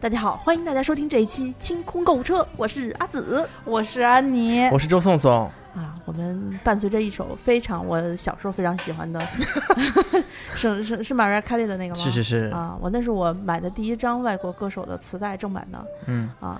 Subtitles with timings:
[0.00, 5.42] 大家好，欢迎大家收听这一期清空购物车，我是阿紫我是安妮，我是周颂颂，
[5.74, 5.94] 啊。
[6.06, 9.20] 我们伴随着一首非常我小时候非常喜欢的，
[10.56, 12.00] 是是是 Mariah Carey 的那个吗？
[12.00, 16.58] 是是是，啊，我那是我买的第一张外国歌手的磁带正版的嗯，啊。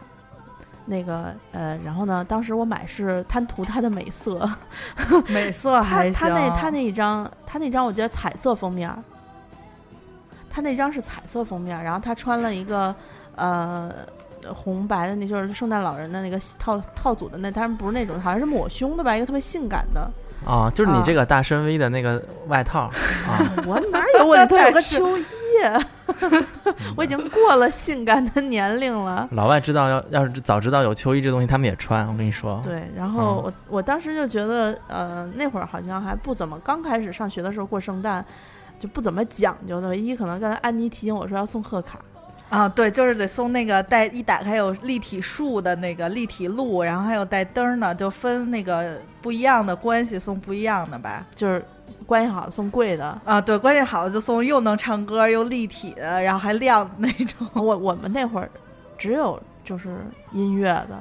[0.84, 4.48] 那个呃，然后呢，当时我买是贪图它的美色，
[5.28, 6.12] 美色还行。
[6.12, 8.98] 他那他那一张，他那张我觉得彩色封面儿，
[10.50, 12.94] 他那张是彩色封面儿，然后他穿了一个
[13.40, 13.90] 呃
[14.54, 20.10] 红白的，那就是圣诞老人的那个套套组的那，当然不是那种，好像是抹胸的吧，一个特别性感的。
[20.46, 22.90] 啊，就是你啊这个大深 V 的那个外套
[23.28, 25.24] 啊， 我哪有我里头有个秋衣？
[26.96, 29.28] 我已经过了性感的年龄了。
[29.32, 32.08] 老外知道要要是早知道有秋衣这东西，他们也穿。
[32.08, 38.24] 我跟你说，对，然后我、我当时就觉得，呃，那会儿好像还不怎么，刚开始上学的时候过圣诞，
[38.78, 39.88] 就不怎么讲究的。
[39.88, 41.98] 唯一可能刚才安妮提醒我说要送贺卡，
[42.50, 51.24] 啊，对，就是得送那个带一打开有立体树的那个立体鹿，然后还有带灯儿的，就分那个不一样的关系送不一样的吧。
[51.34, 51.64] 就是
[52.04, 53.16] 关系好送贵的。
[53.24, 57.46] 啊，对，关系好就送又能唱歌又立体的，然后还亮的那种。
[57.54, 58.50] 我我们那会儿
[58.98, 59.98] 只有就是
[60.32, 60.98] 音乐的，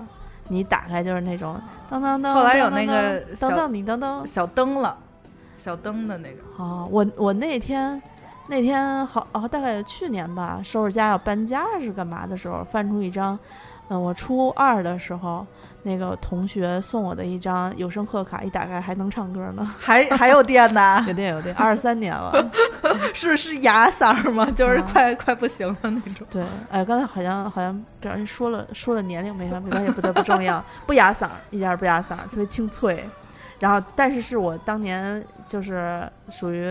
[0.50, 2.36] 你打开就是那种当当当。
[2.36, 4.28] 后来有那个小当当你当当。
[4.28, 4.96] 小灯了，
[5.58, 6.64] 小灯的那个。
[6.64, 8.00] 哦，我我那天
[8.50, 13.38] 那天好哦，大概去年吧，收拾家要搬家是干嘛的时候，翻出一张，
[13.90, 15.46] 嗯、我初二的时候。
[15.82, 22.52] 那个同学送我的一张有声贺卡，一打开还能唱歌呢，还还有电呢， 有电有电，二十三年了。
[23.16, 24.46] 是是哑嗓儿吗？
[24.52, 26.28] 就是啊快、快不行了那种。
[26.30, 33.10] 对，哎，刚才好像好像不小心说了说了年龄，没关没关系，不得不重要，不哑嗓，一点儿不哑嗓，特别清脆。
[33.58, 36.68] 然后，但是是我当年就是属于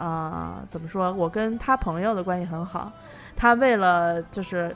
[0.00, 2.90] 呃怎么说，我跟他朋友的关系很好，
[3.36, 4.74] 他为了就是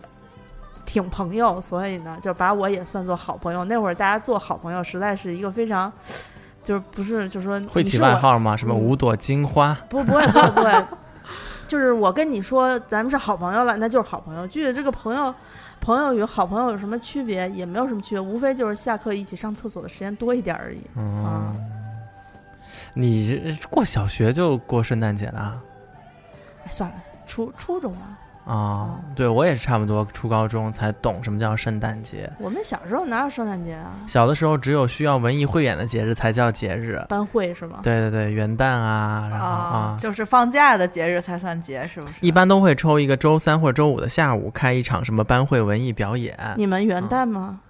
[0.85, 3.65] 挺朋友，所以呢就把我也算作好朋友。
[3.65, 5.91] 那会儿大家做好朋友，实在是一个非常
[6.63, 8.57] 就是不是就是说会起外号吗？
[8.57, 9.75] 什么嗯五朵金花？
[9.89, 10.85] 不不会不会不会，
[11.67, 14.47] 就是我跟你说咱们是好朋友了，那就是好朋友。
[14.47, 15.35] 具体这个朋友，
[15.81, 17.49] 朋友与好朋友有什么区别？
[17.51, 20.79] 也没有什么区别，无非就是下课一起上厕所的时间多一点而已。
[20.99, 21.74] 啊嗯，
[22.95, 25.61] 你过小学就过圣诞节了
[26.65, 26.97] 哎，算了，
[27.27, 27.99] 初初中了。
[28.47, 29.01] 啊？
[29.17, 32.31] 对我也是差不多初高中才懂什么叫圣诞节。
[32.39, 33.93] 我们小时候哪有圣诞节啊？
[34.07, 37.03] 小的时候只有需要文艺汇演的节日才叫节日。
[37.09, 37.79] 班会是吗？
[37.83, 42.15] 对对对，元旦啊，然后啊，就是放假的节日才算节，是不是？
[42.21, 46.39] 一般都会抽一个周三或者周五的下午开一场什么班会文艺表演。
[46.57, 47.61] 你们元旦吗？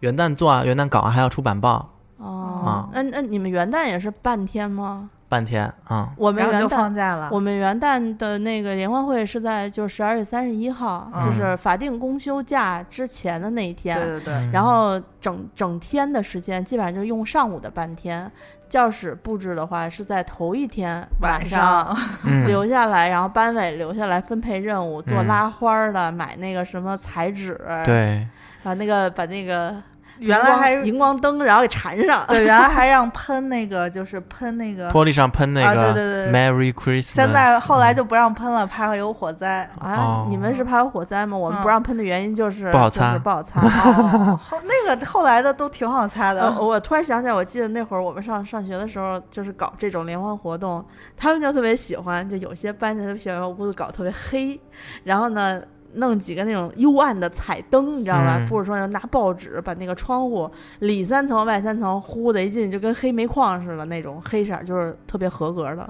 [0.00, 1.90] 元旦做啊，元旦搞啊，还要出版报，
[2.22, 5.10] 哦，那那你们元旦也是半天吗？
[5.28, 6.10] 半天啊。
[6.16, 7.28] 我们元旦放假了。
[7.32, 13.98] 我们元旦的那个联欢会是在就十二月三十一号，嗯就是法定公休假之前的那一天。
[13.98, 18.30] 对对对，嗯然后整整天的时间基本上就用上午的半天。
[18.68, 21.94] 教室布置的话是在头一天晚上
[22.46, 28.26] 留下来，然后班委留下来分配任务，做嗯拉花儿的，买那个什么彩纸，，对，
[28.62, 29.74] 把那个把那个
[30.22, 32.24] 原来还荧光荧光灯，然后给缠上。
[32.28, 34.90] 对，原来还让喷那个，就是喷那个。
[34.90, 37.02] 玻璃上喷那个啊个对对对 Merry Christmas。
[37.02, 39.68] 现在后来就不让喷了，怕会有火灾。
[39.78, 41.36] 啊哦，你们是怕有火灾吗？
[41.36, 43.60] 我们嗯不让喷的原因就是不好就是擦不好擦。
[44.64, 46.42] 那个后来的都挺好擦的。
[46.42, 50.84] 呃，我突然想起来，我记得那会儿我们上上学的时候，就是搞这种联欢活动，
[51.16, 54.60] 他们就特别喜欢，就有些班就特别喜欢把屋子搞特别黑，
[55.04, 55.60] 然后呢。
[55.94, 58.36] 弄几个那种幽暗的彩灯，你知道吧？
[58.38, 65.88] 嗯不是说拿报纸把那个窗户里三层外三层呼的一进就跟黑煤矿似的那种黑色儿，就是特别合格的。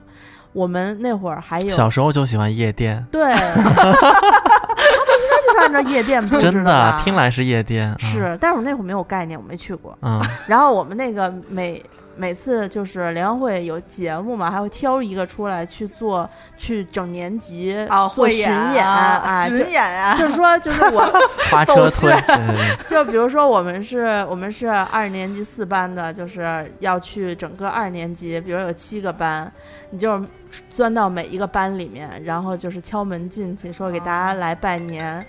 [0.52, 7.90] 我们那会儿还有小时候就喜欢夜店，对， 他们应该就是按照夜店布置真吧的听来是夜店。
[7.92, 9.96] 嗯是，但是我那会儿没有概念，我没去过。
[10.02, 11.82] 嗯，然后我们那个每
[12.16, 21.00] 每次就是联欢会有节目嘛，还会挑一个出来去做，去整年级哦，做巡演演啊，巡演啊，就是说，就是我，
[21.50, 29.50] 花车推，对对对，就比如说我们是，我们是二年级四班的，就是要去整个二年级，比如有七个班，
[29.90, 30.22] 你就
[30.70, 35.24] 钻到每一个班里面，然后就是敲门进去，说给大家来拜年，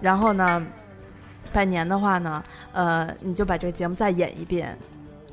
[0.00, 0.64] 然后呢，
[1.52, 2.42] 拜年的话呢，
[2.72, 4.76] 呃，你就把这个节目再演一遍。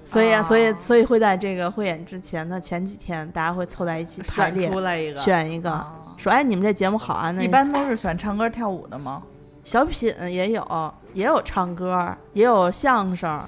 [0.09, 5.85] 所以啊，所以哦所以会在这个汇演之前的前几天，大家会凑在一起排选练，出来一个，选一个，哦
[6.17, 9.21] 说哎，你们这节目好啊，那一般都是选唱歌跳舞的吗？
[9.63, 13.39] 小品也有，也有唱歌，也有相声，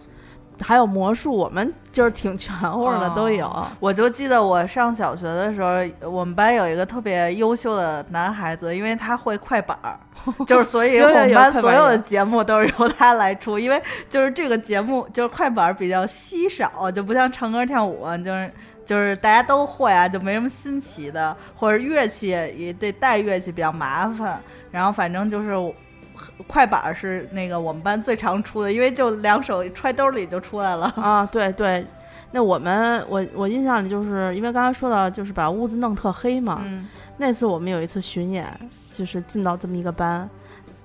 [0.61, 3.67] 还有魔术，我们就是挺全乎的，哦都有。
[3.79, 9.99] 我就记得我上小学的时候，我们班有一个特别优秀的男孩子，因为他会快板儿，
[10.45, 18.51] 就是所以我们班所有的节目都是由他来出，因为就是这个节目就是快板儿比较稀少，就不像唱歌跳舞，就是。
[18.83, 24.41] 就是大家都会啊，就没什么新奇的，或者乐器也得带乐器比较麻烦。
[24.69, 25.55] 然后反正就是
[26.47, 30.85] 快板是那个我们班最常出的，因为就两手揣兜里就出来了。
[30.97, 31.85] 啊，对对，
[32.31, 36.87] 那我们我我印象里就是因为刚才说到就是把屋子弄特黑嘛，嗯
[37.17, 38.47] 那次我们有一次巡演，
[38.91, 40.27] 就是进到这么一个班，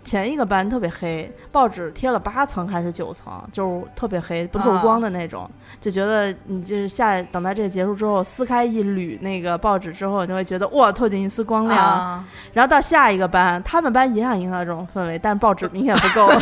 [0.06, 5.50] 前一个班特别黑，报纸贴了八层还是九层，就是特别黑不透光的那种，
[5.80, 11.76] 就觉得你就是下等待这个结束之后，撕开一缕那个报纸之后，你就会觉得哇，透进一丝光亮。
[11.76, 16.32] 啊然后到下一个班，他们班也想营造这种氛围，但是报纸明显不够，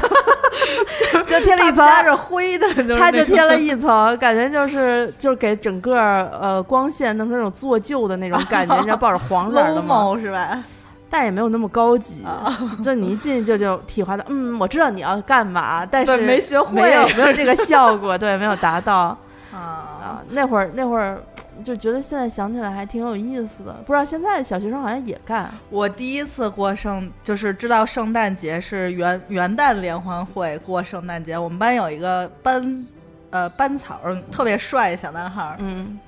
[1.27, 5.99] 就贴了一层，搭着灰的，就是他就贴了一层，感觉就是就是给整个
[6.41, 10.15] 呃光线弄成那种做旧的那种感觉，你知道报纸黄色的吗？
[10.21, 10.63] 是吧？
[11.11, 19.17] 但是也没有那么高级，啊 就你一进去就就体会到，嗯，我知道你要干嘛， 但是没学会没有没有这个效果， 对，没有达到
[19.53, 19.59] 啊，
[20.03, 20.23] 啊。
[20.31, 21.23] 那会儿那会儿
[21.63, 31.39] 就觉得现在想起来还挺有意思的，不知道现在小学生好像也干，我第一次过圣，就是知道圣诞节是元元旦联欢会过圣诞节。
[31.39, 32.87] 我们班有一个班，
[33.31, 34.01] 呃，班草
[34.33, 35.99] 特别帅的小男孩儿，嗯，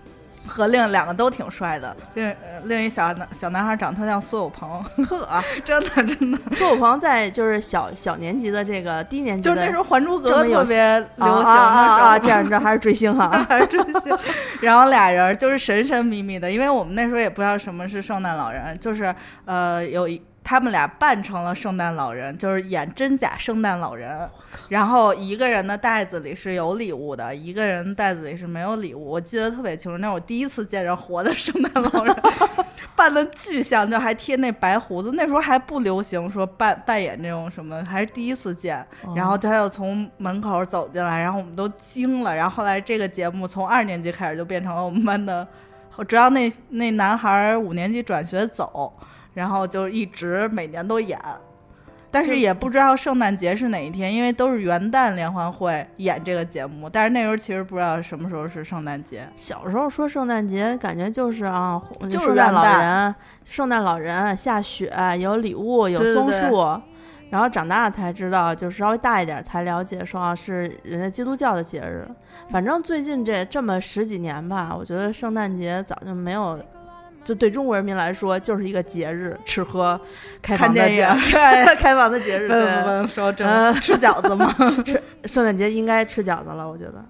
[0.47, 14.19] 和另两个都挺帅的，另、呃另一小男小男孩长得特像苏有朋， 呵，真的真的，苏有朋在就是小小年级的这个低年级的，就是那时候《还珠格格特别流行的时候，这样你知道还是追星哈， 还是追星。
[14.63, 19.15] 然后俩人就是神神秘秘的，因为我们那时候也不知道什么是圣诞老人，就是
[19.45, 20.21] 呃有一。
[20.47, 24.31] 他们俩扮成了圣诞老人，就是演真假圣诞老人。
[24.69, 29.11] 然后一个人的袋子里是有礼物的，一个人袋子里是没有礼物。
[29.11, 32.17] 我记得特别清楚，那是我第一次见着活的圣诞老人，
[32.95, 35.11] 扮的巨像，就还贴那白胡子。
[35.15, 38.87] 那时候还不流行说扮扮演这种什么，还是第一次见。
[39.17, 42.33] 然后他又从门口走进来，然后我们都惊了。
[42.33, 45.45] 然后后来这个节目从二年级开始就变成了我们班的，
[46.07, 48.93] 直到那那男孩儿五年级转学走，
[49.37, 51.17] 然后就一直每年都演。
[52.11, 56.89] 但是也不知道圣诞节是哪一天，因为都是元旦联欢会演这个节目。
[56.89, 59.29] 但是那时候其实不知道什么时候是圣诞节。
[59.37, 64.91] 小时候说圣诞节，感觉就是啊，就是圣诞老人，圣诞老人下雪，
[65.21, 66.83] 有礼物，有对对对松树。
[67.29, 72.09] 然后长大才知道，就是稍微大一点才了解，说啊是人家基督教的节日。
[72.49, 76.59] 反正最近这这么十几年吧，我觉得圣诞节早就没有，
[77.27, 80.01] 就对中国人民来说就是一个节日，吃喝
[80.41, 81.05] 开看房的节，
[81.77, 82.47] 开房的节日。
[82.47, 84.55] 不不对，说真嗯的，吃饺子吗？
[84.87, 87.05] 吃圣诞节应该吃饺子了，我觉得。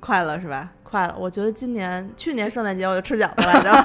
[0.00, 0.68] 快了是吧？
[0.82, 3.84] 快了，我觉得今年去年圣诞节我就吃饺子来着。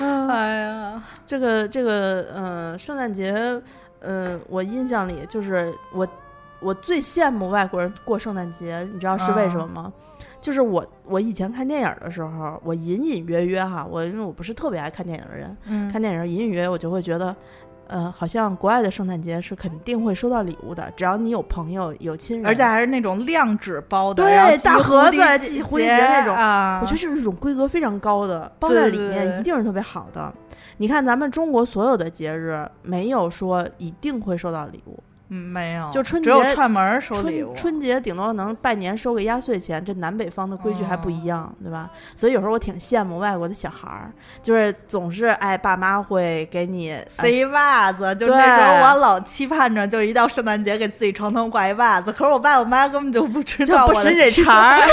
[0.00, 3.32] 嗯， 哎呀，这个这个，呃，圣诞节，
[4.00, 6.06] 呃，我印象里就是我
[6.58, 9.92] 我最羡慕外国人过圣诞节，你知道是为什么吗？
[10.40, 17.34] 就是我我以前看电影的时候，我隐隐约约哈，我因为我不是特别爱看电影的人，嗯看电影隐隐约约我就会觉得。
[17.88, 26.80] 呃，好像国外的圣诞节是肯定会收到礼物的，只要你有朋友、有亲人，而且还是那种亮纸包的，对大盒子蝴蝶系蝴蝶结那种啊。
[26.82, 30.34] 我觉得这是一种规格非常高的，包在里面一定是特别好的。
[30.78, 37.76] 你看咱们中国所有的节日，没有说一定会收到礼物，嗯，没有，就春只有节串门儿收礼物春。
[37.76, 41.90] 春节顶多能拜年收个压岁钱，这南北方的规矩还不一样，对吧？
[42.14, 52.12] 所以有时候我挺羡慕外国的小孩儿，就是总是哎，爸妈会给你哎塞袜子，就那时候我老期盼着，就是一到圣诞节给自己床头挂一袜子。
[52.12, 54.88] 可是我爸我妈根本就不知就道我的不识这期茬儿，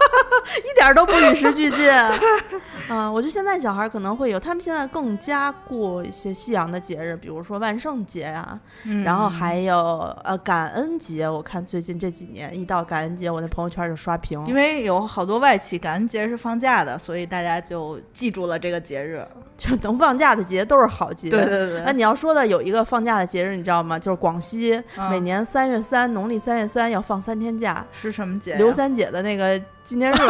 [0.64, 1.92] 一点儿都不与时俱进。
[2.88, 9.76] 嗯， 我觉得现在小孩可能会有，他们现在更加过一些西洋的节日，比如说万圣节啊、嗯然后还有
[10.24, 11.28] 呃感恩节。
[11.28, 19.26] 我看最近这几年一到感恩节，我那朋友圈就刷屏，因为有好多外企感恩节是放假的，所以大家就记住了这个节日。
[19.56, 21.30] 就能放假的节都是好节。
[21.30, 23.96] 对对对那你要说的有一个放假的节日，你知道吗？
[23.96, 28.56] 就是广西、嗯每年三月三，农历三月三要放三天假，是什么节呀？
[28.58, 30.14] 刘三姐的那个纪念日。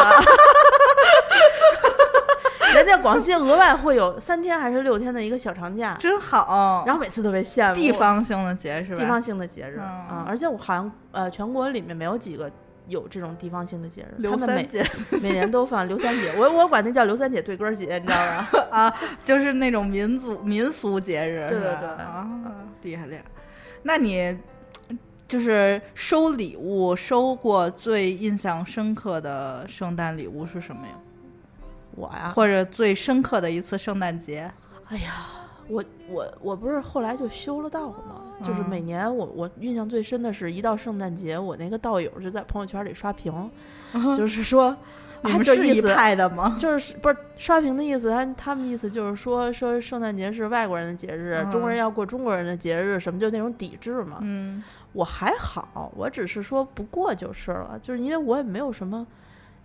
[2.84, 9.00] 人家广西额外会有三天还是六天的一个小长假，真好，然后每次特别羡慕地方性的节是吧？
[9.00, 12.50] 地方性的节日嗯啊、而且我好像呃全国里面没有几个
[12.88, 14.90] 有这种地方性的节日，刘他们每三节
[15.22, 18.48] 每年都放刘三姐，我我管那叫刘三姐对歌节，你知道吧？
[18.70, 22.28] 啊，就是那种民族民俗节日，对对对啊，
[22.82, 23.24] 厉害厉害。
[23.82, 24.38] 那你
[25.26, 30.92] 就是收礼物收过最印象深刻的圣诞礼物是什么呀？
[31.96, 34.50] 我呀，或者最深刻的一次圣诞节？
[34.88, 35.12] 哎呀，
[35.68, 38.22] 我我我不是后来就修了道吗？
[38.42, 43.50] 就是嗯每年我我印象最深的是一到圣诞节，我那个道友就在朋友圈里刷屏，
[44.16, 44.76] 就是说，
[45.22, 46.54] 你啊们一就是意思派的吗？
[46.58, 54.18] 就是不是刷屏的意思，他他们意思就是说说圣诞节是外国人的节日，中国人嗯要过中国人的节日，什么就那种抵制嘛。
[54.20, 59.04] 嗯我还好，我只是说不过就是了，就是因为我也没有什么，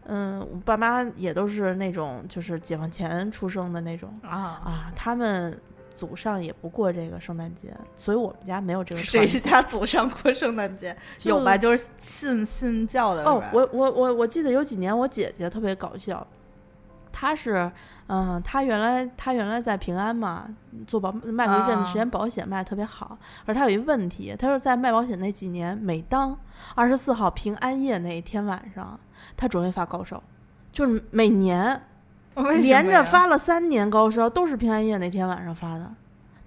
[0.09, 5.55] 嗯，我爸妈也都是那种就是解放前出生的那种啊，啊，他们
[5.95, 9.27] 祖上也不过这个圣诞节，所以我们家没有这个谁。
[9.39, 10.95] 家祖上过圣诞节？
[11.23, 11.57] 有吧？
[11.57, 16.25] 就是信信教的哦我我我我记得有几年我姐姐特别搞笑，
[17.19, 17.69] 她是
[18.07, 20.47] 嗯，他原来他原来在平安嘛
[20.87, 26.35] 做保卖过一阵子时间保险卖的特别好，而他有一问题，他说在卖保险那几年，每当
[26.75, 28.97] 二十四号平安夜那一天晚上，
[29.37, 30.23] 他准会发高烧，
[30.71, 31.79] 就是每年
[32.61, 35.91] 连着发了三年高烧，都是平安夜那天晚上发的，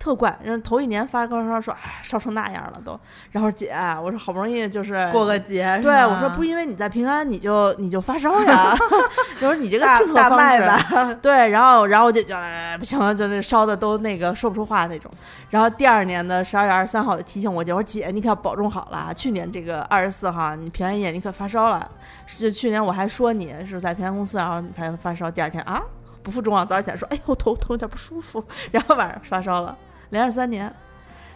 [0.02, 0.37] 特怪。
[0.42, 2.99] 然后头一年发高烧说，哎，烧成那样了都。
[3.30, 8.75] 然后姐，我说好不容易就是过个节，对，我说不因为你在平安你就你就发烧呀，
[9.38, 15.09] 我说你这个大庆贺方式吧，对，然后然后我姐就哎不行了，就那烧的都那个说不出话那种。
[15.50, 21.88] 然后第二年的十二月二十三号，提醒我姐，我说姐你可要保重好了啊，去年这个二十四号你平安夜你可发烧了，
[22.26, 25.80] 是去年我还说你是在平安公司，然后你才发烧，第二天啊
[26.23, 29.76] 不负众望，早上起来说哎呦头头有点不舒服，然后晚上发烧了，
[30.12, 30.73] 连着三年，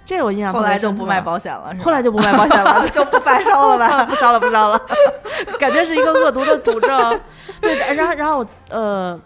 [0.04, 4.04] 这我印象后来就不卖保险了，后来就不卖保险了， 就不发烧了吧？
[4.06, 4.80] 不烧了，不烧了，
[5.59, 7.21] 感觉是一个恶毒的诅咒。
[7.61, 9.18] 对，然后然后呃，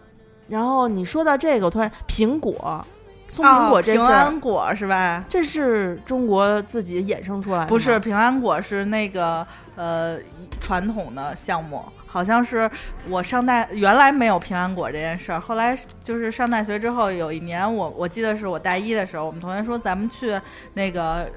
[0.48, 2.84] 然后你说到这个，我突然苹果
[3.28, 5.24] 送苹果这哦平，安果是吧？
[5.28, 10.16] 这是中国自己衍生出来的，不是平安果是那个呃
[10.60, 12.68] 传统的项目，好像是
[13.08, 20.38] 我上大原来没有平安果这件事儿，后来就是上大学之后有一年我我记得是我大一的时候，我们同学说咱们去
[20.74, 21.28] 那个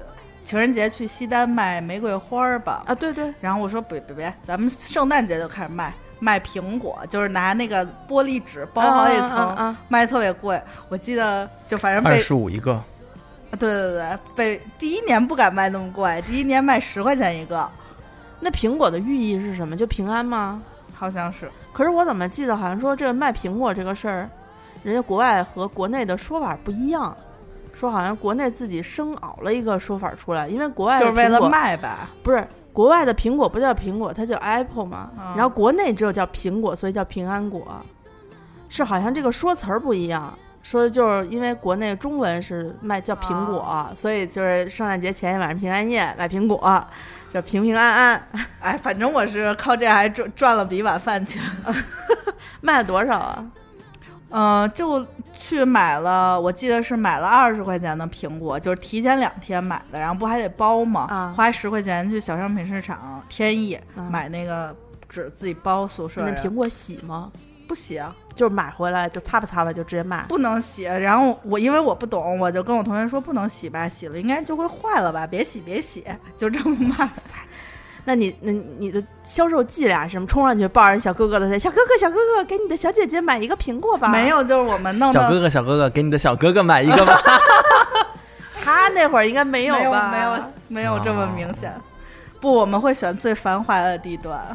[0.42, 2.94] 情人节去西单卖玫瑰花儿吧，啊？
[2.94, 5.94] 对对，然后我说别别别，咱们圣诞节就开始卖。
[6.20, 10.58] 卖苹果就是拿那个玻璃纸包好几层，啊啊啊卖特别贵。
[10.88, 12.82] 我记得就反正二十五一个，
[13.58, 17.68] 对对对，被第一年不敢卖那么贵，第一年卖十块钱一个，
[18.44, 19.74] 那苹果的寓意是什么？
[19.74, 20.60] 就平安吗？
[20.94, 21.50] 好像是。
[21.72, 24.28] 可是我怎么记得好像说这个卖苹果这个事儿，
[24.82, 27.16] 人家国外和国内的说法不一样，
[27.72, 32.10] 说好像国内自己生熬了一个说法出来，因为国外就是为了卖吧？
[32.22, 35.10] 不是国外的苹果不叫苹果，它叫 Apple 嘛。
[35.18, 37.66] 嗯然后国内只有叫苹果，所以叫平安果，
[38.68, 40.32] 是好像这个说词儿不一样。
[40.62, 46.86] 说就是因为国内中文是卖叫苹果，所以就是圣诞节前一晚上平安夜买苹果，
[47.34, 48.28] 叫平平安安。
[48.62, 51.42] 哎，反正我是靠这还赚赚了笔晚饭钱。
[52.62, 53.44] 卖了多少啊？
[54.30, 55.04] 嗯、就
[55.36, 61.06] 去买了，我记得是买了二十块钱的苹果，就是提前两天买的，然后不还得包吗？
[61.10, 64.74] 啊花十块钱去小商品市场天意、啊买那个
[65.08, 66.22] 纸自己包宿舍。
[66.24, 67.32] 那苹果洗吗？
[67.66, 70.24] 不洗啊，就是买回来就擦吧擦吧就直接卖。
[70.28, 70.82] 不能洗。
[70.82, 76.04] 然后我因为我不懂，我就跟我同学说不能洗吧，洗了应该就会坏了吧，别洗别洗，
[76.36, 77.12] 就这么骂他。
[78.06, 80.26] 那你那你的销售伎俩是什么？
[80.26, 84.08] 冲上去抱着人小哥哥的腿，小哥哥小哥哥，给你的小姐姐买一个苹果吧。
[84.08, 87.18] 没，有，就是我们弄的小哥哥小哥哥，给你的小哥哥买一个吧。
[88.62, 90.10] 他那会儿应该没没有吧？
[90.10, 91.72] 没有没有这么明显。
[92.42, 94.54] 不，我们会选最繁华的地段，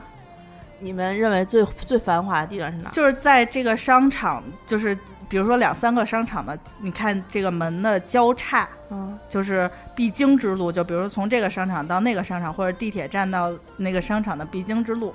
[0.80, 2.92] 你们认为最最繁华的地段是哪儿？
[2.92, 10.72] 就是在这个商场，就是比如说两三个商场的，你看这个门的交叉，嗯，就是必经之路。
[10.72, 15.14] 就比如说从这个商场到那个商场，或者地铁站到那个商场的必经之路。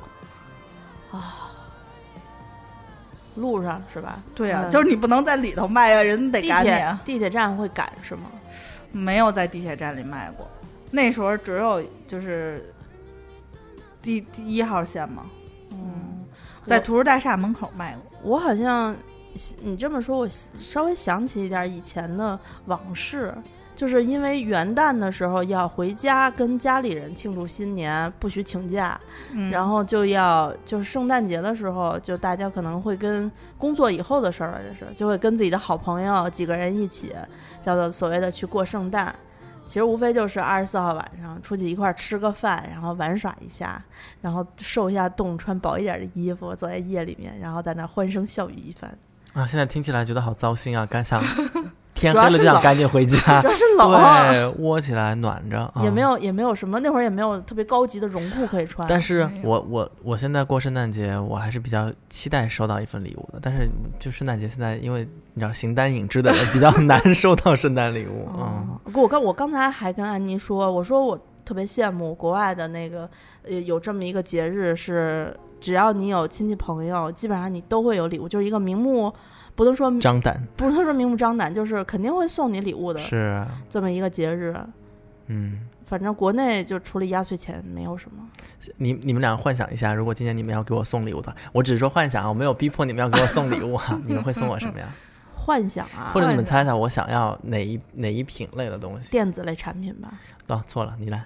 [1.11, 1.51] 啊
[3.37, 4.17] 路上是吧？
[4.33, 7.01] 对呀、嗯就是你不能在里头卖呀，人得赶你啊。
[7.05, 8.31] 地铁站会赶是吗？
[8.93, 10.49] 没有在地铁站里卖过，
[10.93, 12.73] 那时候只有就是
[14.01, 15.25] 第第一号线嘛，
[15.75, 16.25] 嗯，
[16.67, 18.19] 在图书大厦门口卖过。
[18.23, 18.95] 我好像
[19.63, 20.29] 你这么说，我
[20.61, 23.35] 稍微想起一点以前的往事。
[23.77, 28.97] 就是因为元旦的时候要回家跟家里人庆祝新年，不许请假，
[29.33, 33.29] 嗯然后就要就是圣诞节的时候，就大家可能会跟
[33.59, 37.13] 工作以后的事儿了，这是就会跟自己的好朋友几个人一起，
[37.67, 39.13] 叫做所谓的去过圣诞。
[39.67, 43.83] 其实无非就是二十四号晚上出去一块儿吃个饭，然后玩耍一下，
[44.21, 48.97] 然后受一下冻，穿薄一点的衣服，坐在夜里面，然后在那欢声笑语一番。
[49.33, 51.23] 啊，现在听起来觉得好糟心啊，刚想
[52.13, 53.19] 天主要是冷黑了就想赶紧回家。
[53.43, 56.05] 主要是冷啊，对，窝起来暖着，嗯也没。
[56.05, 58.87] 有也没有什么，那会儿也没有特别高级的绒裤可以穿。
[58.87, 63.39] 但是我我我现在过圣诞节，我还是比较期待收到一份礼物的。
[63.41, 63.67] 但是
[63.99, 68.41] 就圣诞节现在，因为你知道形单影只的人比较 难收到圣诞礼物，嗯，
[68.85, 73.09] 哦，我刚我刚才还跟安妮说，我说我特别羡慕国外的那个，
[73.49, 79.11] 呃，有这么一个节日是，只要你有亲戚朋友，基本上你都会有礼物，就是一个明目，
[79.55, 84.55] 不能说张胆不能说明目张胆，就是肯定会送你礼物的是，这么一个节日。
[85.27, 88.29] 嗯，反正国内就除了压岁钱没有什么。
[88.77, 94.89] 你你们俩幻想一下，如果今年你们要给我送礼物的话，我只是说幻想啊，我没有逼迫你们要给我送礼物哈、你们会送我什么呀？
[95.35, 99.11] 幻想啊，或者你们猜猜我想要哪一哪一品类的东西？
[99.13, 100.13] 电子类产品吧。
[100.49, 101.25] 哦，错了，你来。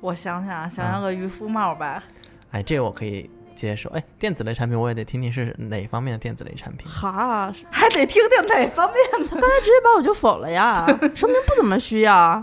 [0.00, 2.02] 我想想，想要个渔夫帽吧。
[2.50, 3.88] 哎，这个我可以接受。
[3.90, 6.86] 哎，电子类产品我也得听听是哪方面的电子类产品。
[6.88, 9.28] 哈，还得听听哪方面的。
[9.40, 12.42] 刚才直接把我就否了呀， 说明不怎么需要。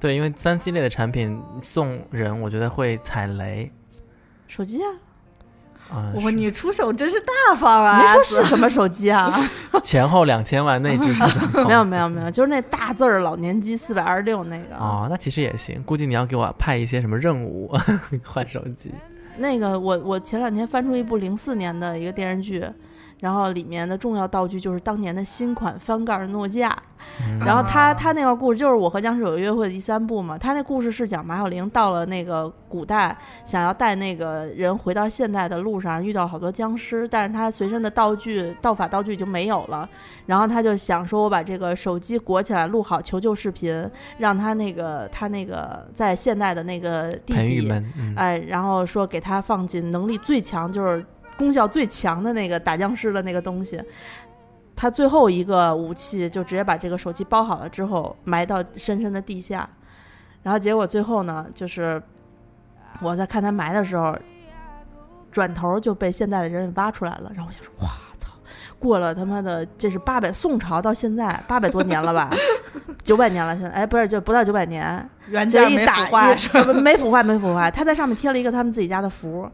[0.00, 3.72] 对，因为三 C 类的产品送人，我觉得会踩雷
[4.46, 4.88] 手机啊，
[5.90, 6.12] 啊。
[6.14, 8.00] 哇，是你出手真是大方啊！
[8.00, 9.50] 没说是什么手机啊？
[9.82, 11.64] 前后两千万内置是怎么？
[11.66, 14.76] 没有没有没有，就是那大字儿老年机四百二十六那个。
[14.76, 15.82] 哦，那其实也行。
[15.82, 17.68] 估计你要给我派一些什么任务，
[18.24, 18.94] 换手机。
[19.38, 22.64] 那个我我前两天翻出一部零四年的一个电视剧，
[23.18, 26.76] 然后里面的重要道具就是当年的新款翻盖诺基亚。
[27.22, 27.38] 嗯。
[27.40, 27.94] 然后他啊。
[27.98, 39.86] 他那个故事就是我和僵尸有个约会的第三部嘛，他那故事是讲马小玲到了那个古代，想要带那个人回到现代的路上，遇到了好多僵尸，但是他随身的道具道法道具已经没有了，
[40.26, 43.84] 然后他就想说，我把这个手机裹起来录好求救视频，
[44.16, 47.72] 让他那个他那个在现代的那个弟弟，
[48.16, 51.04] 哎，然后说给他放进能力最强，就是
[51.38, 53.80] 功效最强的那个打僵尸的那个东西。
[54.76, 59.68] 他最后一个武器就直接把这个手机包好了之后埋到深深的地下，
[60.40, 62.00] 然后结果最后呢，就是
[63.00, 64.16] 我在看他埋的时候，
[65.32, 68.32] 转头就被现在的人给挖出来了，然后我就说哇操，
[68.78, 72.30] 过了他妈的这是八百宋朝到现在八百多年了吧，
[73.02, 79.50] 九百年了现在哎不是就不到九百年， 原这一打腐化一呃不没腐坏没腐坏，他在上面贴了一个他们自己家的符，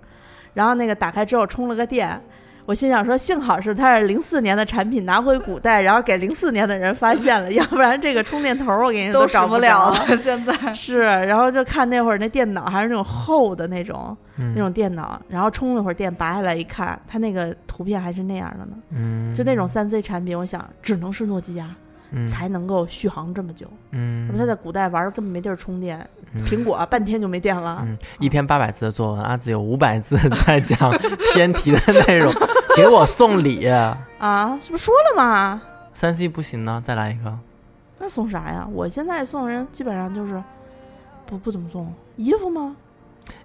[0.54, 2.18] 然后那个打开之后充了个电。
[2.66, 9.90] 我心想说，幸好是它是零四年的产品拿回古代，然后给零四年的人发现了， 要不然这个充电头我给你都找不了。
[9.90, 10.16] 了。
[10.16, 18.72] 现在是，然后就看那会儿那电脑还是那种厚的那种、嗯那种电脑，然后充了会儿电，拔下来一看，它那个图片还是那样的呢。
[18.92, 21.68] 嗯，就那种三 C 产品，我想只能是诺基亚
[22.14, 23.66] 嗯才能够续航这么久。
[23.90, 25.98] 嗯那么他在古代玩儿根本没地儿充电，
[26.32, 27.82] 嗯苹果 半天就没电了。
[27.84, 30.90] 嗯，一篇八百字的作文，阿紫有五百字在讲
[31.32, 32.32] 偏题的内容，
[32.76, 35.60] 给我送礼，啊，是不是说了吗？
[35.92, 37.36] 三 C 不行呢，再来一个。
[37.98, 38.66] 那送啥呀？
[38.72, 40.42] 我现在送人基本上就是
[41.26, 42.76] 不不怎么送衣服吗？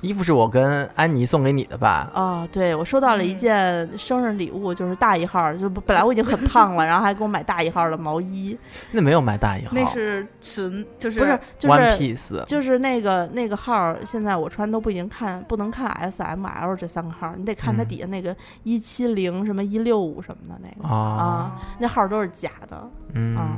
[0.01, 2.09] 衣服是我跟安妮送给你的吧？
[2.13, 8.57] 啊，对我收到了一件生日礼物，就是大一号，就本来我已经很胖了， 然后还给我买大一号的毛衣，
[8.91, 22.89] 那没有买大一号，那是纯，就是不是就 One 是 Piece，就是那个那个号，现在我穿都不已经看不能看 S M L 这三个号，你得看它嗯底下那个一七零什么一六五什么的那个啊啊，那号都是假的。
[23.13, 23.57] 嗯啊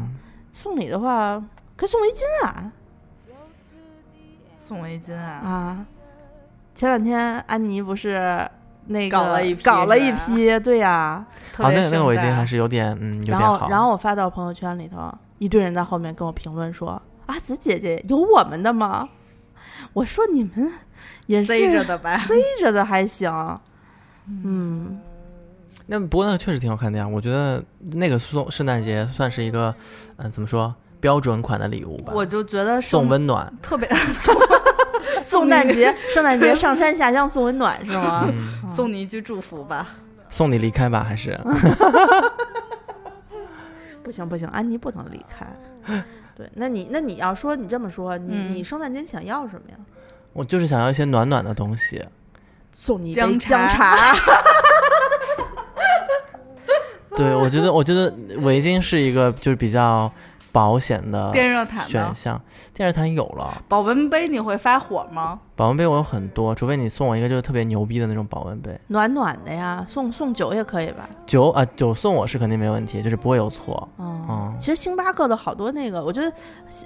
[0.53, 1.41] 送礼的话，
[1.77, 2.71] 可以送围巾啊
[4.59, 5.31] 送围巾啊。
[5.43, 5.85] 啊！
[6.73, 8.49] 前两天安妮不是
[8.87, 19.07] 那个搞了一批搞了一批，对呀、特啊，那个那个围巾大还是有点嗯有点然后好，然后我发到朋友圈里头，一堆人在后面跟我评论说：“阿紫姐姐有我们的吗？”
[19.93, 20.71] 我说：“你们
[21.27, 22.25] 也是贼着的吧？
[22.27, 23.31] 贼着的还行。”
[24.27, 24.99] 嗯，
[25.87, 29.73] 那不过那个确实挺好看的呀，我觉得那个送圣诞节算是一个
[30.17, 34.33] 嗯、怎么说标准款的礼物吧，我就觉得送温暖，特别送
[35.23, 38.27] 圣诞节圣诞节上山下乡送温暖是吗？
[38.31, 39.87] 嗯， 送你一句祝福吧。
[40.29, 41.37] 送你离开吧，还是
[44.03, 45.45] 不行不行，安妮不能离开。
[46.35, 49.77] 对，那你那你要说你这么说，你、嗯你圣诞节想要什么呀？
[50.33, 52.03] 我就是想要一些暖暖的东西，
[52.71, 54.41] 送你一杯姜姜茶茶。
[57.13, 60.11] 对我觉得我觉得围巾是一个就是比较
[60.51, 61.87] 保险的电热毯？
[61.87, 62.41] 选项，
[62.73, 65.39] 电热毯有了，保温杯你会发火吗？
[65.61, 68.75] 保温杯我有很多，除非你送我一个就是特别牛逼的那种保温杯。
[68.87, 71.07] 暖暖的呀，送送酒也可以吧？
[71.27, 73.87] 酒啊、酒送我是肯定没问题，就是不会有错。
[73.99, 76.33] 嗯嗯，其实星巴克的好多那个，我觉得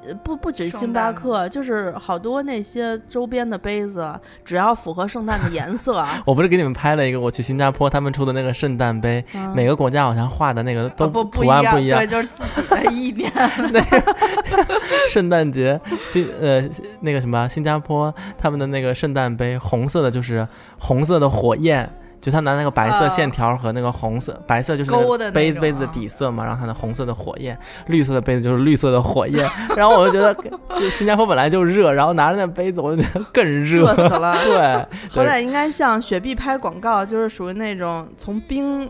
[0.06, 12.08] 呃不不止星巴克，就是好多那些周边的杯子，只要符合圣诞的颜色啊 我不是给你们拍了一个我去新加坡他们出的那个圣诞杯，嗯每个国家好像画的那个都啊不图案不一一样对，。
[12.08, 13.32] 就是自己的意念。
[15.08, 16.62] 圣诞节新呃
[17.00, 20.47] 那个什么新加坡他们的那个圣诞杯，红色的就是
[20.80, 21.89] 红色的火焰。
[22.21, 24.89] 就他拿那个白色啊线条和那个红色、白色就是
[25.32, 29.47] 杯子杯子的啊底色嘛，然后它的红色的火焰，绿色的杯子就是绿色的火焰，
[29.78, 30.34] 然后我就觉得，
[30.75, 34.34] 就新加坡本来就热，然后拿着那杯子，我就觉得更热，热死了。
[34.43, 34.56] 对，
[35.13, 38.89] 对好歹应该像雪碧拍广告，就是属于那种从冰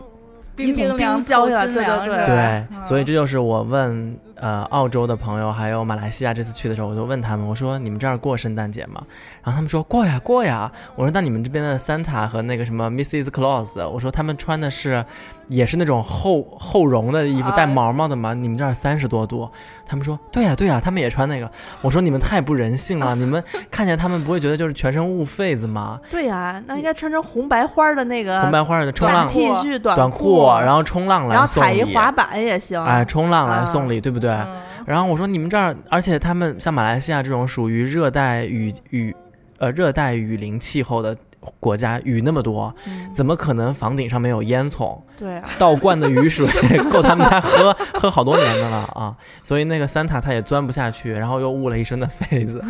[0.54, 2.26] 冰冰浇下来对对。
[2.26, 9.02] 对所以这就是我问呃澳洲的朋友，还有马来西亚这次去的时候，我就问他们，我说你们这儿过圣诞节吗？
[9.42, 10.70] 然后他们说过呀过呀。
[10.94, 13.26] 我说那你们这边的 Santa 和那个什么 Mrs.
[13.26, 15.04] Claus，我说他们穿的是
[15.48, 18.34] 也是那种厚厚绒的衣服，啊带毛毛的嘛？
[18.34, 19.48] 你们这儿三十多度？
[19.88, 21.48] 他们说对呀对呀，他们也穿那个。
[21.80, 26.00] 我说你们太不人性了， 你们看见他们不会觉得就是全身雾痱子吗？
[26.10, 32.82] 对呀、那应该穿成红白花的那个红白花的冲浪短 T 恤、短裤，然后冲浪然后来送礼，踩一滑板也行。
[32.84, 34.30] 哎，冲浪来啊送礼，对不对？
[34.30, 34.56] 嗯
[34.86, 39.12] 然后我说你们这儿，而且他们像马来西亚这种属于热带雨雨
[39.58, 41.16] 呃热带雨林气候的
[41.60, 44.98] 国家，雨那么多，嗯怎么可能房顶上面有烟囱？
[45.16, 46.46] 对啊，倒灌的雨水
[46.92, 49.16] 够他们家喝喝好多年的了啊！
[49.42, 52.62] 所以那个三塔他也钻不下去，然后又误了一身的痱子。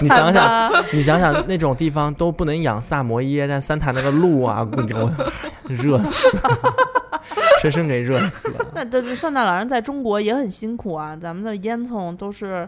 [0.00, 5.10] 你想想，你想想那种地方都不能养萨摩耶，但三塔那个路啊，估计我
[5.68, 6.58] 热死了，
[7.60, 8.66] 深深给热死了。
[8.74, 12.66] 那这这圣诞老人在中国也很辛苦啊，咱们的烟囱都是。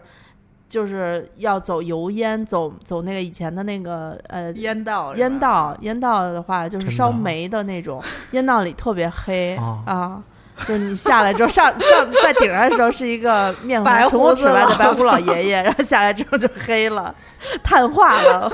[0.73, 10.23] 就是要走油烟，走走那个以前的那个呃烟道烟道，烟道的话就是烧煤的那种， 烟道里特别黑、哦啊。
[10.67, 17.13] 就是你下来之后， 上上在顶上的时候是一个面白红唇红齿白的胡子老白胡老爷爷，然后下来之后就黑了，
[17.63, 18.51] 碳化了。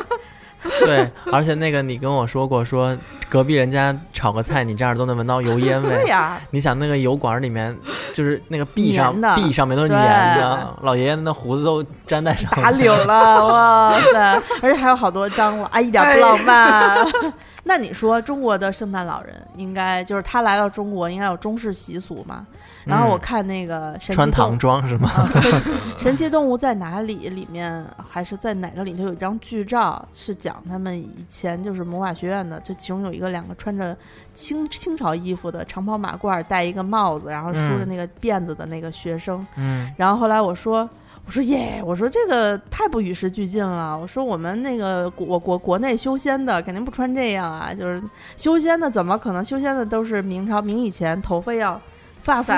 [0.85, 2.97] 对，而且那个你跟我说过，说
[3.29, 6.05] 隔壁人家炒个菜，你这儿都能闻到油烟味对。
[6.07, 7.75] 呀、你想那个油管里面，
[8.13, 12.89] 就是那个壁上壁上面都是对粘的，老爷爷那胡子都粘在上打面。
[12.89, 14.41] 绺了， 哇塞！
[14.61, 17.07] 而且还有好多蟑螂，啊，一点不浪漫。
[17.63, 22.45] 那你说中国的圣诞老人应该就是他来到中国应该有中式习俗嘛？
[22.89, 25.09] 然后我嗯看那个神奇穿唐装是吗？
[25.11, 25.61] 啊，神
[25.97, 27.29] 神奇动物在哪里？
[27.29, 33.95] 里面还是在哪个里头有一张剧照，是讲他们以前就是魔法学院的，就其中有一个两个穿着
[34.33, 39.45] 清清朝衣服的长袍马褂，戴一个帽子，然后梳着嗯那个辫子的那个学生。
[39.55, 40.89] 嗯，然后后来我说。
[41.25, 43.95] 我说耶，我说这个太不与时俱进了。
[43.95, 48.01] 我说我们那个国我国国内修仙的肯定不穿这样啊，就是
[48.35, 49.45] 修仙的怎么可能？
[49.45, 51.79] 修仙的都是明朝明以前头发要
[52.21, 52.51] 发肤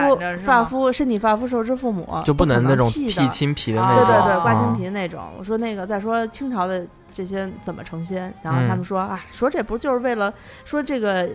[0.44, 4.06] 发肤身体发肤受之父母，就不能那种剃青皮的啊那种。
[4.06, 5.24] 对对对，刮啊青皮那种。
[5.38, 10.34] 我说那个再说清朝的这些怎么成仙，然后他嗯们说啊，说这不就是为了
[10.66, 11.32] 说这个呃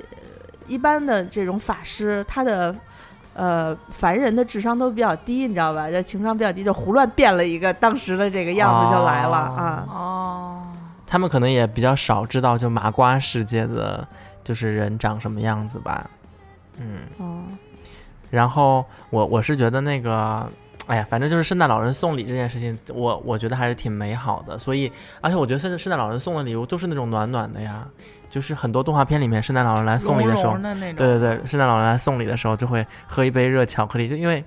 [0.67, 2.75] 一般的这种法师他的。
[3.39, 5.91] 呃，凡人的智商都比较低，你知道吧？
[5.91, 9.89] 就情商比较低，就胡乱变了一个当时的这个样子就来了、哦啊。
[9.91, 10.62] 哦，
[11.07, 14.09] 他们可能也比较少知道，就麻瓜世界的
[14.43, 16.09] 就是人长什么样子吧。
[16.79, 17.45] 嗯，嗯，
[18.37, 20.46] 然后我我是觉得那个，
[20.87, 24.59] 哎呀，反正就是圣诞老人送礼这件事情，我我觉得还是挺美好的。
[24.59, 27.87] 所以，而且我觉得圣圣诞老人送的礼物都是那种暖暖的呀，
[28.29, 30.53] 就是很多动画片里面圣诞老人来送礼的时候
[30.92, 34.44] 对对对，圣诞老人来送礼的时候就会喝一杯热巧克力，就因为